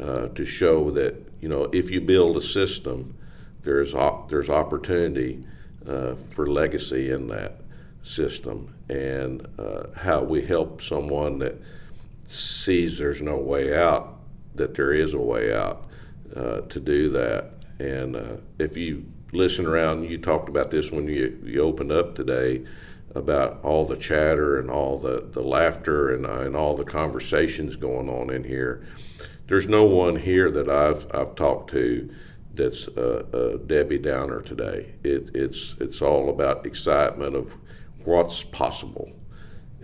uh, 0.00 0.28
to 0.28 0.44
show 0.44 0.90
that 0.90 1.14
you 1.40 1.48
know 1.48 1.64
if 1.72 1.90
you 1.90 2.00
build 2.00 2.36
a 2.36 2.40
system, 2.40 3.14
there's 3.62 3.94
op- 3.94 4.28
there's 4.28 4.50
opportunity 4.50 5.40
uh, 5.86 6.14
for 6.14 6.46
legacy 6.48 7.10
in 7.10 7.28
that 7.28 7.60
system, 8.02 8.74
and 8.88 9.46
uh, 9.58 9.84
how 9.96 10.22
we 10.22 10.42
help 10.42 10.82
someone 10.82 11.38
that 11.38 11.54
sees 12.26 12.98
there's 12.98 13.22
no 13.22 13.36
way 13.36 13.76
out 13.76 14.18
that 14.54 14.74
there 14.74 14.92
is 14.92 15.14
a 15.14 15.18
way 15.18 15.54
out 15.54 15.84
uh, 16.34 16.60
to 16.62 16.80
do 16.80 17.08
that 17.10 17.53
and 17.78 18.16
uh, 18.16 18.36
if 18.58 18.76
you 18.76 19.06
listen 19.32 19.66
around, 19.66 20.04
you 20.04 20.18
talked 20.18 20.48
about 20.48 20.70
this 20.70 20.92
when 20.92 21.08
you, 21.08 21.38
you 21.44 21.60
opened 21.60 21.92
up 21.92 22.14
today 22.14 22.64
about 23.14 23.60
all 23.62 23.86
the 23.86 23.96
chatter 23.96 24.58
and 24.58 24.70
all 24.70 24.98
the, 24.98 25.28
the 25.32 25.42
laughter 25.42 26.12
and, 26.12 26.26
uh, 26.26 26.40
and 26.40 26.56
all 26.56 26.76
the 26.76 26.84
conversations 26.84 27.76
going 27.76 28.08
on 28.08 28.30
in 28.30 28.44
here. 28.44 28.86
There's 29.46 29.68
no 29.68 29.84
one 29.84 30.16
here 30.16 30.50
that 30.50 30.68
I've, 30.68 31.06
I've 31.14 31.34
talked 31.34 31.70
to 31.70 32.12
that's 32.54 32.86
a, 32.88 33.26
a 33.32 33.58
Debbie 33.58 33.98
Downer 33.98 34.40
today. 34.40 34.94
It, 35.02 35.30
it's, 35.34 35.74
it's 35.80 36.00
all 36.00 36.30
about 36.30 36.66
excitement 36.66 37.34
of 37.34 37.54
what's 38.04 38.42
possible 38.44 39.12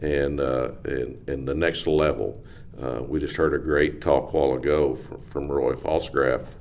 and, 0.01 0.41
uh, 0.41 0.73
and, 0.85 1.29
and 1.29 1.49
the 1.49 1.55
next 1.55 1.87
level. 1.87 2.45
Uh, 2.81 3.03
we 3.03 3.21
just 3.21 3.37
heard 3.37 3.53
a 3.53 3.59
great 3.59 4.01
talk 4.01 4.33
a 4.33 4.37
while 4.37 4.57
ago 4.57 4.95
from, 4.95 5.21
from 5.21 5.49
Roy 5.49 5.75
Falsgraf 5.75 6.55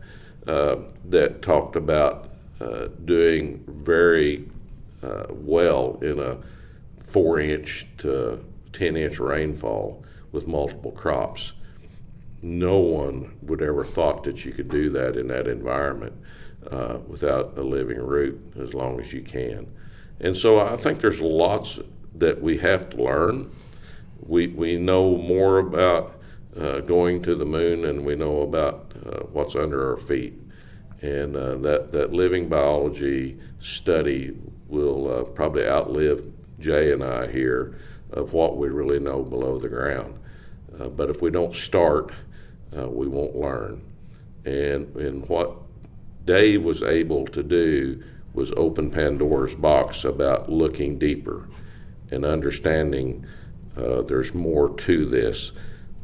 uh, 0.49 0.81
that 1.05 1.43
talked 1.43 1.75
about 1.75 2.27
uh, 2.59 2.87
doing 3.05 3.63
very 3.67 4.49
uh, 5.03 5.25
well 5.29 5.99
in 6.01 6.17
a 6.17 6.37
four 6.97 7.39
inch 7.39 7.85
to 7.99 8.43
10 8.73 8.97
inch 8.97 9.19
rainfall 9.19 10.03
with 10.31 10.47
multiple 10.47 10.91
crops. 10.91 11.53
No 12.41 12.79
one 12.79 13.37
would 13.43 13.61
ever 13.61 13.85
thought 13.85 14.23
that 14.23 14.43
you 14.43 14.51
could 14.51 14.69
do 14.69 14.89
that 14.89 15.15
in 15.15 15.27
that 15.27 15.47
environment 15.47 16.13
uh, 16.71 16.97
without 17.07 17.55
a 17.55 17.61
living 17.61 18.01
root 18.01 18.41
as 18.59 18.73
long 18.73 18.99
as 18.99 19.13
you 19.13 19.21
can. 19.21 19.71
And 20.19 20.35
so 20.35 20.59
I 20.59 20.75
think 20.77 20.99
there's 20.99 21.21
lots 21.21 21.79
that 22.15 22.41
we 22.41 22.57
have 22.57 22.89
to 22.89 22.97
learn. 22.97 23.51
We, 24.19 24.47
we 24.47 24.77
know 24.79 25.15
more 25.15 25.59
about 25.59 26.18
uh, 26.57 26.79
going 26.79 27.21
to 27.21 27.35
the 27.35 27.45
moon 27.45 27.85
and 27.85 28.05
we 28.05 28.15
know 28.15 28.41
about 28.41 28.91
uh, 29.05 29.19
what's 29.31 29.55
under 29.55 29.89
our 29.91 29.97
feet. 29.97 30.33
And 31.01 31.35
uh, 31.35 31.55
that, 31.57 31.91
that 31.91 32.11
living 32.11 32.49
biology 32.49 33.39
study 33.59 34.35
will 34.67 35.11
uh, 35.11 35.23
probably 35.23 35.65
outlive 35.65 36.27
Jay 36.59 36.91
and 36.91 37.03
I 37.03 37.31
here 37.31 37.79
of 38.11 38.33
what 38.33 38.57
we 38.57 38.69
really 38.69 38.99
know 38.99 39.23
below 39.23 39.57
the 39.57 39.69
ground. 39.69 40.19
Uh, 40.77 40.89
but 40.89 41.09
if 41.09 41.21
we 41.21 41.29
don't 41.29 41.53
start, 41.53 42.11
uh, 42.77 42.89
we 42.89 43.07
won't 43.07 43.35
learn. 43.35 43.81
And, 44.45 44.93
and 44.95 45.27
what 45.29 45.55
Dave 46.25 46.65
was 46.65 46.83
able 46.83 47.25
to 47.27 47.43
do 47.43 48.03
was 48.33 48.51
open 48.53 48.91
Pandora's 48.91 49.55
box 49.55 50.03
about 50.03 50.51
looking 50.51 50.97
deeper 50.97 51.47
and 52.11 52.25
understanding 52.25 53.25
there's 53.75 54.33
more 54.33 54.75
to 54.75 55.05
this 55.05 55.53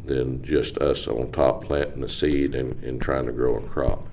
than 0.08 0.44
just 0.44 0.78
us 0.78 1.08
on 1.08 1.32
top 1.32 1.64
planting 1.64 2.04
a 2.04 2.10
seed 2.10 2.56
and, 2.56 2.84
and 2.84 3.02
trying 3.02 3.26
to 3.26 3.32
grow 3.32 3.58
a 3.58 3.62
crop. 3.62 4.08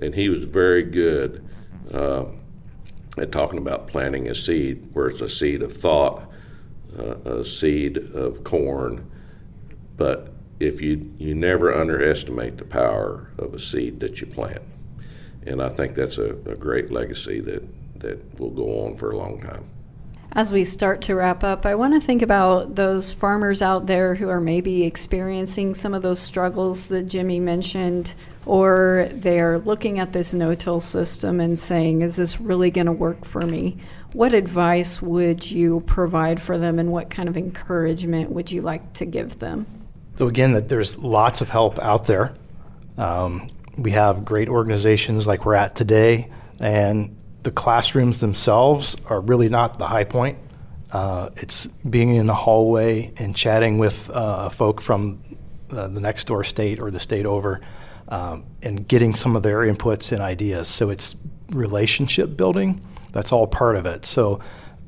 And 0.00 0.14
he 0.14 0.28
was 0.28 0.44
very 0.44 0.82
good 0.82 1.46
uh, 1.92 2.26
at 3.18 3.32
talking 3.32 3.58
about 3.58 3.86
planting 3.86 4.28
a 4.28 4.34
seed, 4.34 4.88
where 4.92 5.08
it's 5.08 5.20
a 5.20 5.28
seed 5.28 5.62
of 5.62 5.72
thought, 5.72 6.30
uh, 6.98 7.16
a 7.24 7.44
seed 7.44 7.96
of 7.96 8.44
corn. 8.44 9.10
But 9.96 10.32
if 10.58 10.80
you 10.80 11.12
you 11.18 11.34
never 11.34 11.74
underestimate 11.74 12.58
the 12.58 12.64
power 12.64 13.30
of 13.38 13.54
a 13.54 13.58
seed 13.58 14.00
that 14.00 14.20
you 14.20 14.26
plant, 14.26 14.62
and 15.44 15.62
I 15.62 15.68
think 15.68 15.94
that's 15.94 16.18
a, 16.18 16.30
a 16.30 16.56
great 16.56 16.90
legacy 16.90 17.40
that 17.40 17.62
that 18.00 18.38
will 18.38 18.50
go 18.50 18.86
on 18.86 18.96
for 18.96 19.10
a 19.10 19.16
long 19.16 19.40
time. 19.40 19.68
As 20.32 20.52
we 20.52 20.64
start 20.64 21.02
to 21.02 21.16
wrap 21.16 21.42
up, 21.42 21.66
I 21.66 21.74
want 21.74 21.94
to 21.94 22.00
think 22.00 22.22
about 22.22 22.76
those 22.76 23.10
farmers 23.10 23.60
out 23.60 23.86
there 23.86 24.14
who 24.14 24.28
are 24.28 24.40
maybe 24.40 24.84
experiencing 24.84 25.74
some 25.74 25.92
of 25.92 26.02
those 26.02 26.20
struggles 26.20 26.86
that 26.88 27.08
Jimmy 27.08 27.40
mentioned, 27.40 28.14
or 28.46 29.08
they're 29.10 29.58
looking 29.58 29.98
at 29.98 30.12
this 30.12 30.32
no 30.32 30.54
till 30.54 30.78
system 30.78 31.40
and 31.40 31.58
saying, 31.58 32.02
Is 32.02 32.14
this 32.14 32.40
really 32.40 32.70
going 32.70 32.86
to 32.86 32.92
work 32.92 33.24
for 33.24 33.42
me? 33.42 33.78
What 34.12 34.32
advice 34.32 35.02
would 35.02 35.50
you 35.50 35.80
provide 35.80 36.40
for 36.40 36.56
them, 36.56 36.78
and 36.78 36.92
what 36.92 37.10
kind 37.10 37.28
of 37.28 37.36
encouragement 37.36 38.30
would 38.30 38.52
you 38.52 38.62
like 38.62 38.92
to 38.94 39.04
give 39.04 39.40
them? 39.40 39.66
So, 40.14 40.28
again, 40.28 40.52
that 40.52 40.68
there's 40.68 40.96
lots 40.96 41.40
of 41.40 41.50
help 41.50 41.80
out 41.80 42.04
there. 42.04 42.34
Um, 42.98 43.50
we 43.76 43.90
have 43.92 44.24
great 44.24 44.48
organizations 44.48 45.26
like 45.26 45.44
we're 45.44 45.54
at 45.54 45.74
today, 45.74 46.30
and 46.60 47.16
the 47.42 47.50
classrooms 47.50 48.18
themselves 48.18 48.96
are 49.06 49.20
really 49.20 49.48
not 49.48 49.78
the 49.78 49.86
high 49.86 50.04
point. 50.04 50.38
Uh, 50.92 51.30
it's 51.36 51.66
being 51.88 52.14
in 52.14 52.26
the 52.26 52.34
hallway 52.34 53.12
and 53.16 53.34
chatting 53.34 53.78
with 53.78 54.10
uh, 54.10 54.48
folk 54.48 54.80
from 54.80 55.22
uh, 55.70 55.86
the 55.86 56.00
next 56.00 56.26
door 56.26 56.42
state 56.42 56.80
or 56.80 56.90
the 56.90 56.98
state 56.98 57.26
over 57.26 57.60
um, 58.08 58.44
and 58.62 58.88
getting 58.88 59.14
some 59.14 59.36
of 59.36 59.42
their 59.42 59.60
inputs 59.60 60.12
and 60.12 60.20
ideas. 60.20 60.68
So 60.68 60.90
it's 60.90 61.14
relationship 61.50 62.36
building. 62.36 62.84
That's 63.12 63.32
all 63.32 63.46
part 63.46 63.76
of 63.76 63.86
it. 63.86 64.04
So 64.04 64.40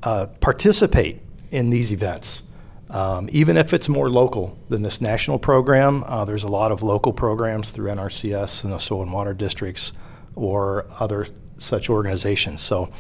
uh, 0.03 0.27
participate 0.41 1.21
in 1.51 1.71
these 1.71 1.93
events. 1.93 2.43
Um, 2.91 3.29
even 3.33 3.57
if 3.57 3.73
it's 3.73 3.89
more 3.89 4.11
local 4.11 4.59
than 4.69 4.83
this 4.83 5.01
national 5.01 5.39
program, 5.39 6.05
uh, 6.07 6.25
there's 6.25 6.43
a 6.43 6.49
lot 6.49 6.73
of 6.73 6.83
local 6.83 7.13
programs 7.13 7.71
through 7.71 7.91
NRCS 7.91 8.65
and 8.65 8.73
the 8.73 8.79
soil 8.79 9.03
and 9.03 9.13
water 9.13 9.33
districts 9.33 9.93
or 10.35 10.87
other 10.99 11.27
such 11.59 11.89
organizations. 11.89 12.61
So 12.61 12.91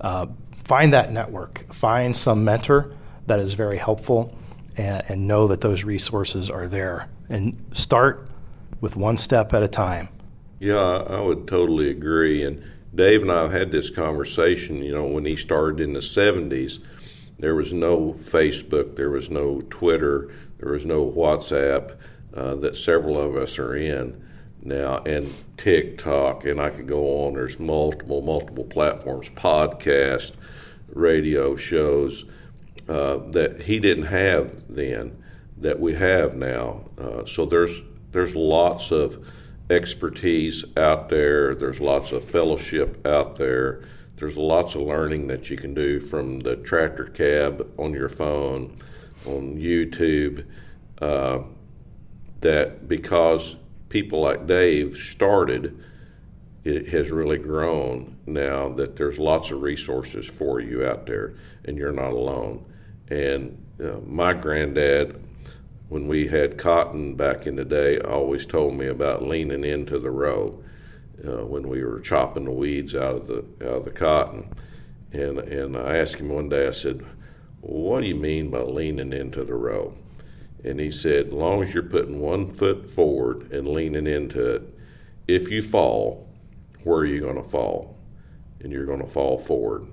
uh, 0.00 0.26
find 0.64 0.92
that 0.92 1.12
network, 1.12 1.72
find 1.72 2.16
some 2.16 2.44
mentor 2.44 2.92
that 3.26 3.40
is 3.40 3.54
very 3.54 3.78
helpful, 3.78 4.36
and, 4.76 5.02
and 5.08 5.26
know 5.26 5.48
that 5.48 5.60
those 5.60 5.84
resources 5.84 6.50
are 6.50 6.68
there. 6.68 7.08
And 7.28 7.64
start 7.72 8.28
with 8.80 8.96
one 8.96 9.18
step 9.18 9.52
at 9.54 9.62
a 9.62 9.68
time. 9.68 10.08
Yeah, 10.58 11.04
I 11.08 11.20
would 11.20 11.46
totally 11.46 11.90
agree. 11.90 12.44
And 12.44 12.62
Dave 12.94 13.22
and 13.22 13.30
I 13.30 13.42
have 13.42 13.52
had 13.52 13.72
this 13.72 13.88
conversation. 13.88 14.82
You 14.82 14.92
know, 14.92 15.06
when 15.06 15.24
he 15.24 15.36
started 15.36 15.80
in 15.80 15.92
the 15.92 16.00
70s, 16.00 16.80
there 17.38 17.54
was 17.54 17.72
no 17.72 18.12
Facebook, 18.12 18.96
there 18.96 19.10
was 19.10 19.30
no 19.30 19.62
Twitter, 19.70 20.30
there 20.58 20.72
was 20.72 20.84
no 20.84 21.10
WhatsApp 21.10 21.96
uh, 22.34 22.54
that 22.56 22.76
several 22.76 23.18
of 23.18 23.36
us 23.36 23.58
are 23.58 23.74
in 23.74 24.22
now, 24.62 24.98
and 25.04 25.34
TikTok, 25.56 26.44
and 26.44 26.60
I 26.60 26.70
could 26.70 26.86
go 26.86 27.24
on. 27.24 27.34
There's 27.34 27.58
multiple, 27.58 28.22
multiple 28.22 28.64
platforms, 28.64 29.30
podcast, 29.30 30.32
radio 30.92 31.56
shows 31.56 32.24
uh, 32.88 33.18
that 33.30 33.62
he 33.62 33.78
didn't 33.78 34.06
have 34.06 34.68
then 34.68 35.22
that 35.56 35.78
we 35.78 35.94
have 35.94 36.34
now. 36.34 36.84
Uh, 36.98 37.24
so 37.24 37.44
there's 37.46 37.82
there's 38.12 38.34
lots 38.34 38.90
of 38.90 39.24
expertise 39.68 40.64
out 40.76 41.08
there. 41.08 41.54
There's 41.54 41.80
lots 41.80 42.10
of 42.12 42.24
fellowship 42.24 43.06
out 43.06 43.36
there. 43.36 43.84
There's 44.16 44.36
lots 44.36 44.74
of 44.74 44.82
learning 44.82 45.28
that 45.28 45.48
you 45.48 45.56
can 45.56 45.72
do 45.72 46.00
from 46.00 46.40
the 46.40 46.56
tractor 46.56 47.04
cab 47.04 47.70
on 47.78 47.94
your 47.94 48.08
phone, 48.08 48.76
on 49.24 49.56
YouTube. 49.56 50.44
Uh, 51.00 51.40
that 52.40 52.88
because 52.88 53.56
people 53.90 54.20
like 54.20 54.46
Dave 54.46 54.96
started, 54.96 55.78
it 56.64 56.88
has 56.88 57.10
really 57.10 57.38
grown 57.38 58.16
now 58.24 58.70
that 58.70 58.96
there's 58.96 59.18
lots 59.18 59.50
of 59.50 59.60
resources 59.60 60.26
for 60.26 60.60
you 60.60 60.86
out 60.86 61.06
there 61.06 61.34
and 61.64 61.76
you're 61.76 61.92
not 61.92 62.12
alone. 62.12 62.64
And 63.08 63.62
uh, 63.82 63.98
my 64.06 64.32
granddad, 64.32 65.22
when 65.88 66.06
we 66.06 66.28
had 66.28 66.56
cotton 66.56 67.16
back 67.16 67.46
in 67.46 67.56
the 67.56 67.64
day, 67.64 67.98
always 67.98 68.46
told 68.46 68.74
me 68.74 68.86
about 68.86 69.22
leaning 69.22 69.64
into 69.64 69.98
the 69.98 70.10
row 70.10 70.62
uh, 71.26 71.44
when 71.44 71.68
we 71.68 71.82
were 71.82 72.00
chopping 72.00 72.44
the 72.44 72.52
weeds 72.52 72.94
out 72.94 73.16
of 73.16 73.26
the 73.26 73.44
out 73.66 73.78
of 73.78 73.84
the 73.84 73.90
cotton. 73.90 74.52
And 75.12 75.38
and 75.40 75.76
I 75.76 75.96
asked 75.96 76.16
him 76.16 76.28
one 76.28 76.48
day. 76.48 76.68
I 76.68 76.70
said, 76.70 77.04
"What 77.60 78.02
do 78.02 78.06
you 78.06 78.14
mean 78.14 78.50
by 78.50 78.60
leaning 78.60 79.12
into 79.12 79.44
the 79.44 79.54
row?" 79.54 79.96
And 80.64 80.78
he 80.78 80.90
said, 80.90 81.26
as 81.26 81.32
long 81.32 81.62
as 81.62 81.72
you're 81.72 81.82
putting 81.82 82.20
one 82.20 82.46
foot 82.46 82.88
forward 82.88 83.50
and 83.52 83.68
leaning 83.68 84.06
into 84.06 84.56
it, 84.56 84.78
if 85.26 85.50
you 85.50 85.62
fall, 85.62 86.28
where 86.84 86.98
are 86.98 87.06
you 87.06 87.20
going 87.20 87.36
to 87.36 87.48
fall? 87.48 87.96
And 88.60 88.72
you're 88.72 88.86
going 88.86 89.00
to 89.00 89.06
fall 89.06 89.38
forward. 89.38 89.86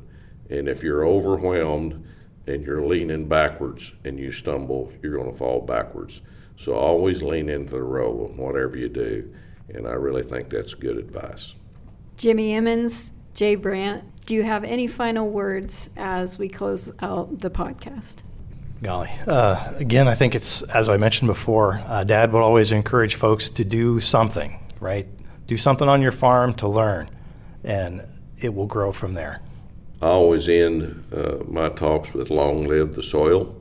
And 0.49 0.68
if 0.68 0.84
you're 0.84 1.05
overwhelmed 1.05 2.05
and 2.47 2.65
you're 2.65 2.86
leaning 2.86 3.28
backwards 3.28 3.93
and 4.03 4.20
you 4.20 4.32
stumble, 4.32 4.91
you're 5.01 5.15
going 5.15 5.32
to 5.32 5.38
fall 5.38 5.61
backwards. 5.61 6.22
So 6.57 6.74
always 6.74 7.22
lean 7.22 7.49
into 7.49 7.72
the 7.72 7.84
row, 7.84 8.34
whatever 8.36 8.78
you 8.78 8.89
do. 8.89 9.34
And 9.70 9.88
I 9.88 9.93
really 9.93 10.24
think 10.24 10.49
that's 10.49 10.74
good 10.74 10.97
advice. 10.97 11.55
Jimmy 12.18 12.53
Emmons, 12.53 13.11
Jay 13.34 13.55
Brandt, 13.55 14.26
do 14.26 14.34
you 14.34 14.43
have 14.43 14.63
any 14.63 14.88
final 14.88 15.30
words 15.30 15.89
as 15.95 16.38
we 16.39 16.49
close 16.49 16.91
out 16.99 17.39
the 17.39 17.49
podcast? 17.49 18.24
Golly. 18.82 19.09
Uh, 19.25 19.73
again, 19.78 20.07
I 20.07 20.13
think 20.13 20.36
it's, 20.36 20.61
as 20.63 20.88
I 20.88 20.97
mentioned 20.97 21.28
before, 21.28 21.82
uh, 21.86 22.03
Dad 22.03 22.32
would 22.32 22.41
always 22.41 22.71
encourage 22.71 23.15
folks 23.15 23.49
to 23.51 23.65
do 23.65 23.99
something, 23.99 24.59
right? 24.80 25.07
Do 25.47 25.57
something 25.57 25.89
on 25.89 26.01
your 26.01 26.11
farm 26.11 26.53
to 26.55 26.67
learn, 26.67 27.09
and 27.63 28.05
it 28.39 28.53
will 28.53 28.67
grow 28.67 28.91
from 28.91 29.13
there. 29.13 29.41
I 30.01 30.07
always 30.07 30.47
end 30.47 31.03
uh, 31.11 31.38
my 31.47 31.69
talks 31.69 32.13
with 32.13 32.30
long 32.30 32.67
live 32.67 32.93
the 32.93 33.01
soil. 33.01 33.59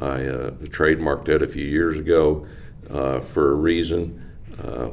I 0.00 0.24
uh, 0.26 0.50
trademarked 0.66 1.24
that 1.24 1.42
a 1.42 1.48
few 1.48 1.64
years 1.64 1.98
ago 1.98 2.46
uh, 2.90 3.20
for 3.20 3.50
a 3.50 3.54
reason, 3.54 4.22
uh, 4.62 4.90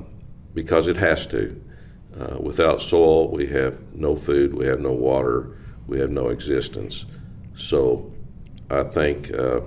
because 0.56 0.88
it 0.88 0.98
has 0.98 1.28
to. 1.28 1.62
without 2.40 2.82
soil, 2.82 3.30
we 3.30 3.48
have 3.48 3.94
no 3.94 4.16
food, 4.16 4.56
we 4.56 4.66
have 4.66 4.80
no 4.80 4.92
water, 4.92 5.56
we 5.86 6.00
have 6.00 6.10
no 6.10 6.30
existence. 6.30 7.06
So 7.56 8.12
I 8.72 8.84
think 8.84 9.34
uh, 9.34 9.62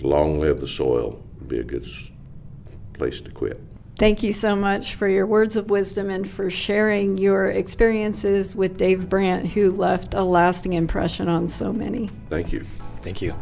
long 0.00 0.38
live 0.38 0.60
the 0.60 0.68
soil 0.68 1.22
would 1.38 1.48
be 1.48 1.58
a 1.58 1.64
good 1.64 1.86
place 2.92 3.22
to 3.22 3.30
quit. 3.30 3.58
Thank 3.96 4.22
you 4.22 4.32
so 4.32 4.54
much 4.54 4.94
for 4.94 5.08
your 5.08 5.26
words 5.26 5.56
of 5.56 5.70
wisdom 5.70 6.10
and 6.10 6.28
for 6.28 6.50
sharing 6.50 7.18
your 7.18 7.46
experiences 7.46 8.54
with 8.54 8.76
Dave 8.76 9.08
Brandt, 9.08 9.46
who 9.46 9.72
left 9.72 10.14
a 10.14 10.22
lasting 10.22 10.74
impression 10.74 11.28
on 11.28 11.48
so 11.48 11.72
many. 11.72 12.10
Thank 12.28 12.52
you. 12.52 12.64
Thank 13.02 13.22
you. 13.22 13.34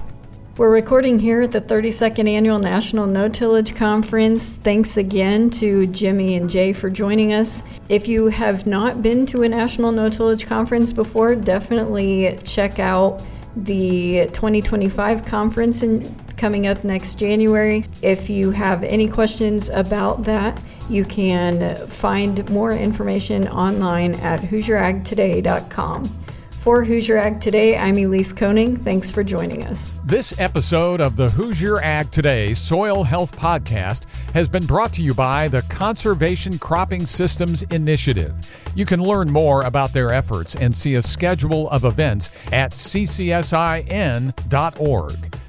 We're 0.56 0.70
recording 0.70 1.18
here 1.18 1.42
at 1.42 1.52
the 1.52 1.60
32nd 1.60 2.26
Annual 2.26 2.60
National 2.60 3.06
No 3.06 3.28
Tillage 3.28 3.76
Conference. 3.76 4.56
Thanks 4.56 4.96
again 4.96 5.50
to 5.50 5.86
Jimmy 5.88 6.36
and 6.36 6.48
Jay 6.48 6.72
for 6.72 6.88
joining 6.88 7.34
us. 7.34 7.62
If 7.90 8.08
you 8.08 8.28
have 8.28 8.66
not 8.66 9.02
been 9.02 9.26
to 9.26 9.42
a 9.42 9.48
National 9.50 9.92
No 9.92 10.08
Tillage 10.08 10.46
Conference 10.46 10.92
before, 10.92 11.34
definitely 11.34 12.38
check 12.44 12.78
out 12.78 13.22
the 13.56 14.28
2025 14.32 15.24
conference 15.24 15.82
in, 15.82 16.14
coming 16.36 16.66
up 16.66 16.84
next 16.84 17.14
January. 17.14 17.86
If 18.02 18.28
you 18.28 18.50
have 18.50 18.84
any 18.84 19.08
questions 19.08 19.68
about 19.70 20.24
that, 20.24 20.60
you 20.88 21.04
can 21.04 21.86
find 21.88 22.48
more 22.50 22.72
information 22.72 23.48
online 23.48 24.14
at 24.16 24.40
HoosierAgToday.com. 24.40 26.25
For 26.66 26.82
Hoosier 26.82 27.16
Ag 27.16 27.40
Today, 27.40 27.76
I'm 27.76 27.96
Elise 27.96 28.32
Koning. 28.32 28.74
Thanks 28.74 29.08
for 29.08 29.22
joining 29.22 29.64
us. 29.66 29.94
This 30.04 30.34
episode 30.36 31.00
of 31.00 31.14
the 31.14 31.30
Hoosier 31.30 31.80
Ag 31.80 32.10
Today 32.10 32.54
Soil 32.54 33.04
Health 33.04 33.30
Podcast 33.36 34.06
has 34.32 34.48
been 34.48 34.66
brought 34.66 34.92
to 34.94 35.02
you 35.02 35.14
by 35.14 35.46
the 35.46 35.62
Conservation 35.62 36.58
Cropping 36.58 37.06
Systems 37.06 37.62
Initiative. 37.70 38.34
You 38.74 38.84
can 38.84 39.00
learn 39.00 39.30
more 39.30 39.62
about 39.62 39.92
their 39.92 40.12
efforts 40.12 40.56
and 40.56 40.74
see 40.74 40.96
a 40.96 41.02
schedule 41.02 41.70
of 41.70 41.84
events 41.84 42.30
at 42.50 42.72
ccsin.org. 42.72 43.54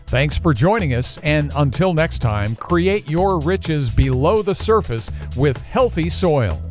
Thanks 0.05 0.37
for 0.37 0.53
joining 0.53 0.93
us, 0.93 1.17
and 1.23 1.51
until 1.55 1.95
next 1.95 2.19
time, 2.19 2.55
create 2.55 3.09
your 3.09 3.39
riches 3.39 3.89
below 3.89 4.43
the 4.43 4.53
surface 4.53 5.09
with 5.35 5.63
healthy 5.63 6.09
soil. 6.09 6.61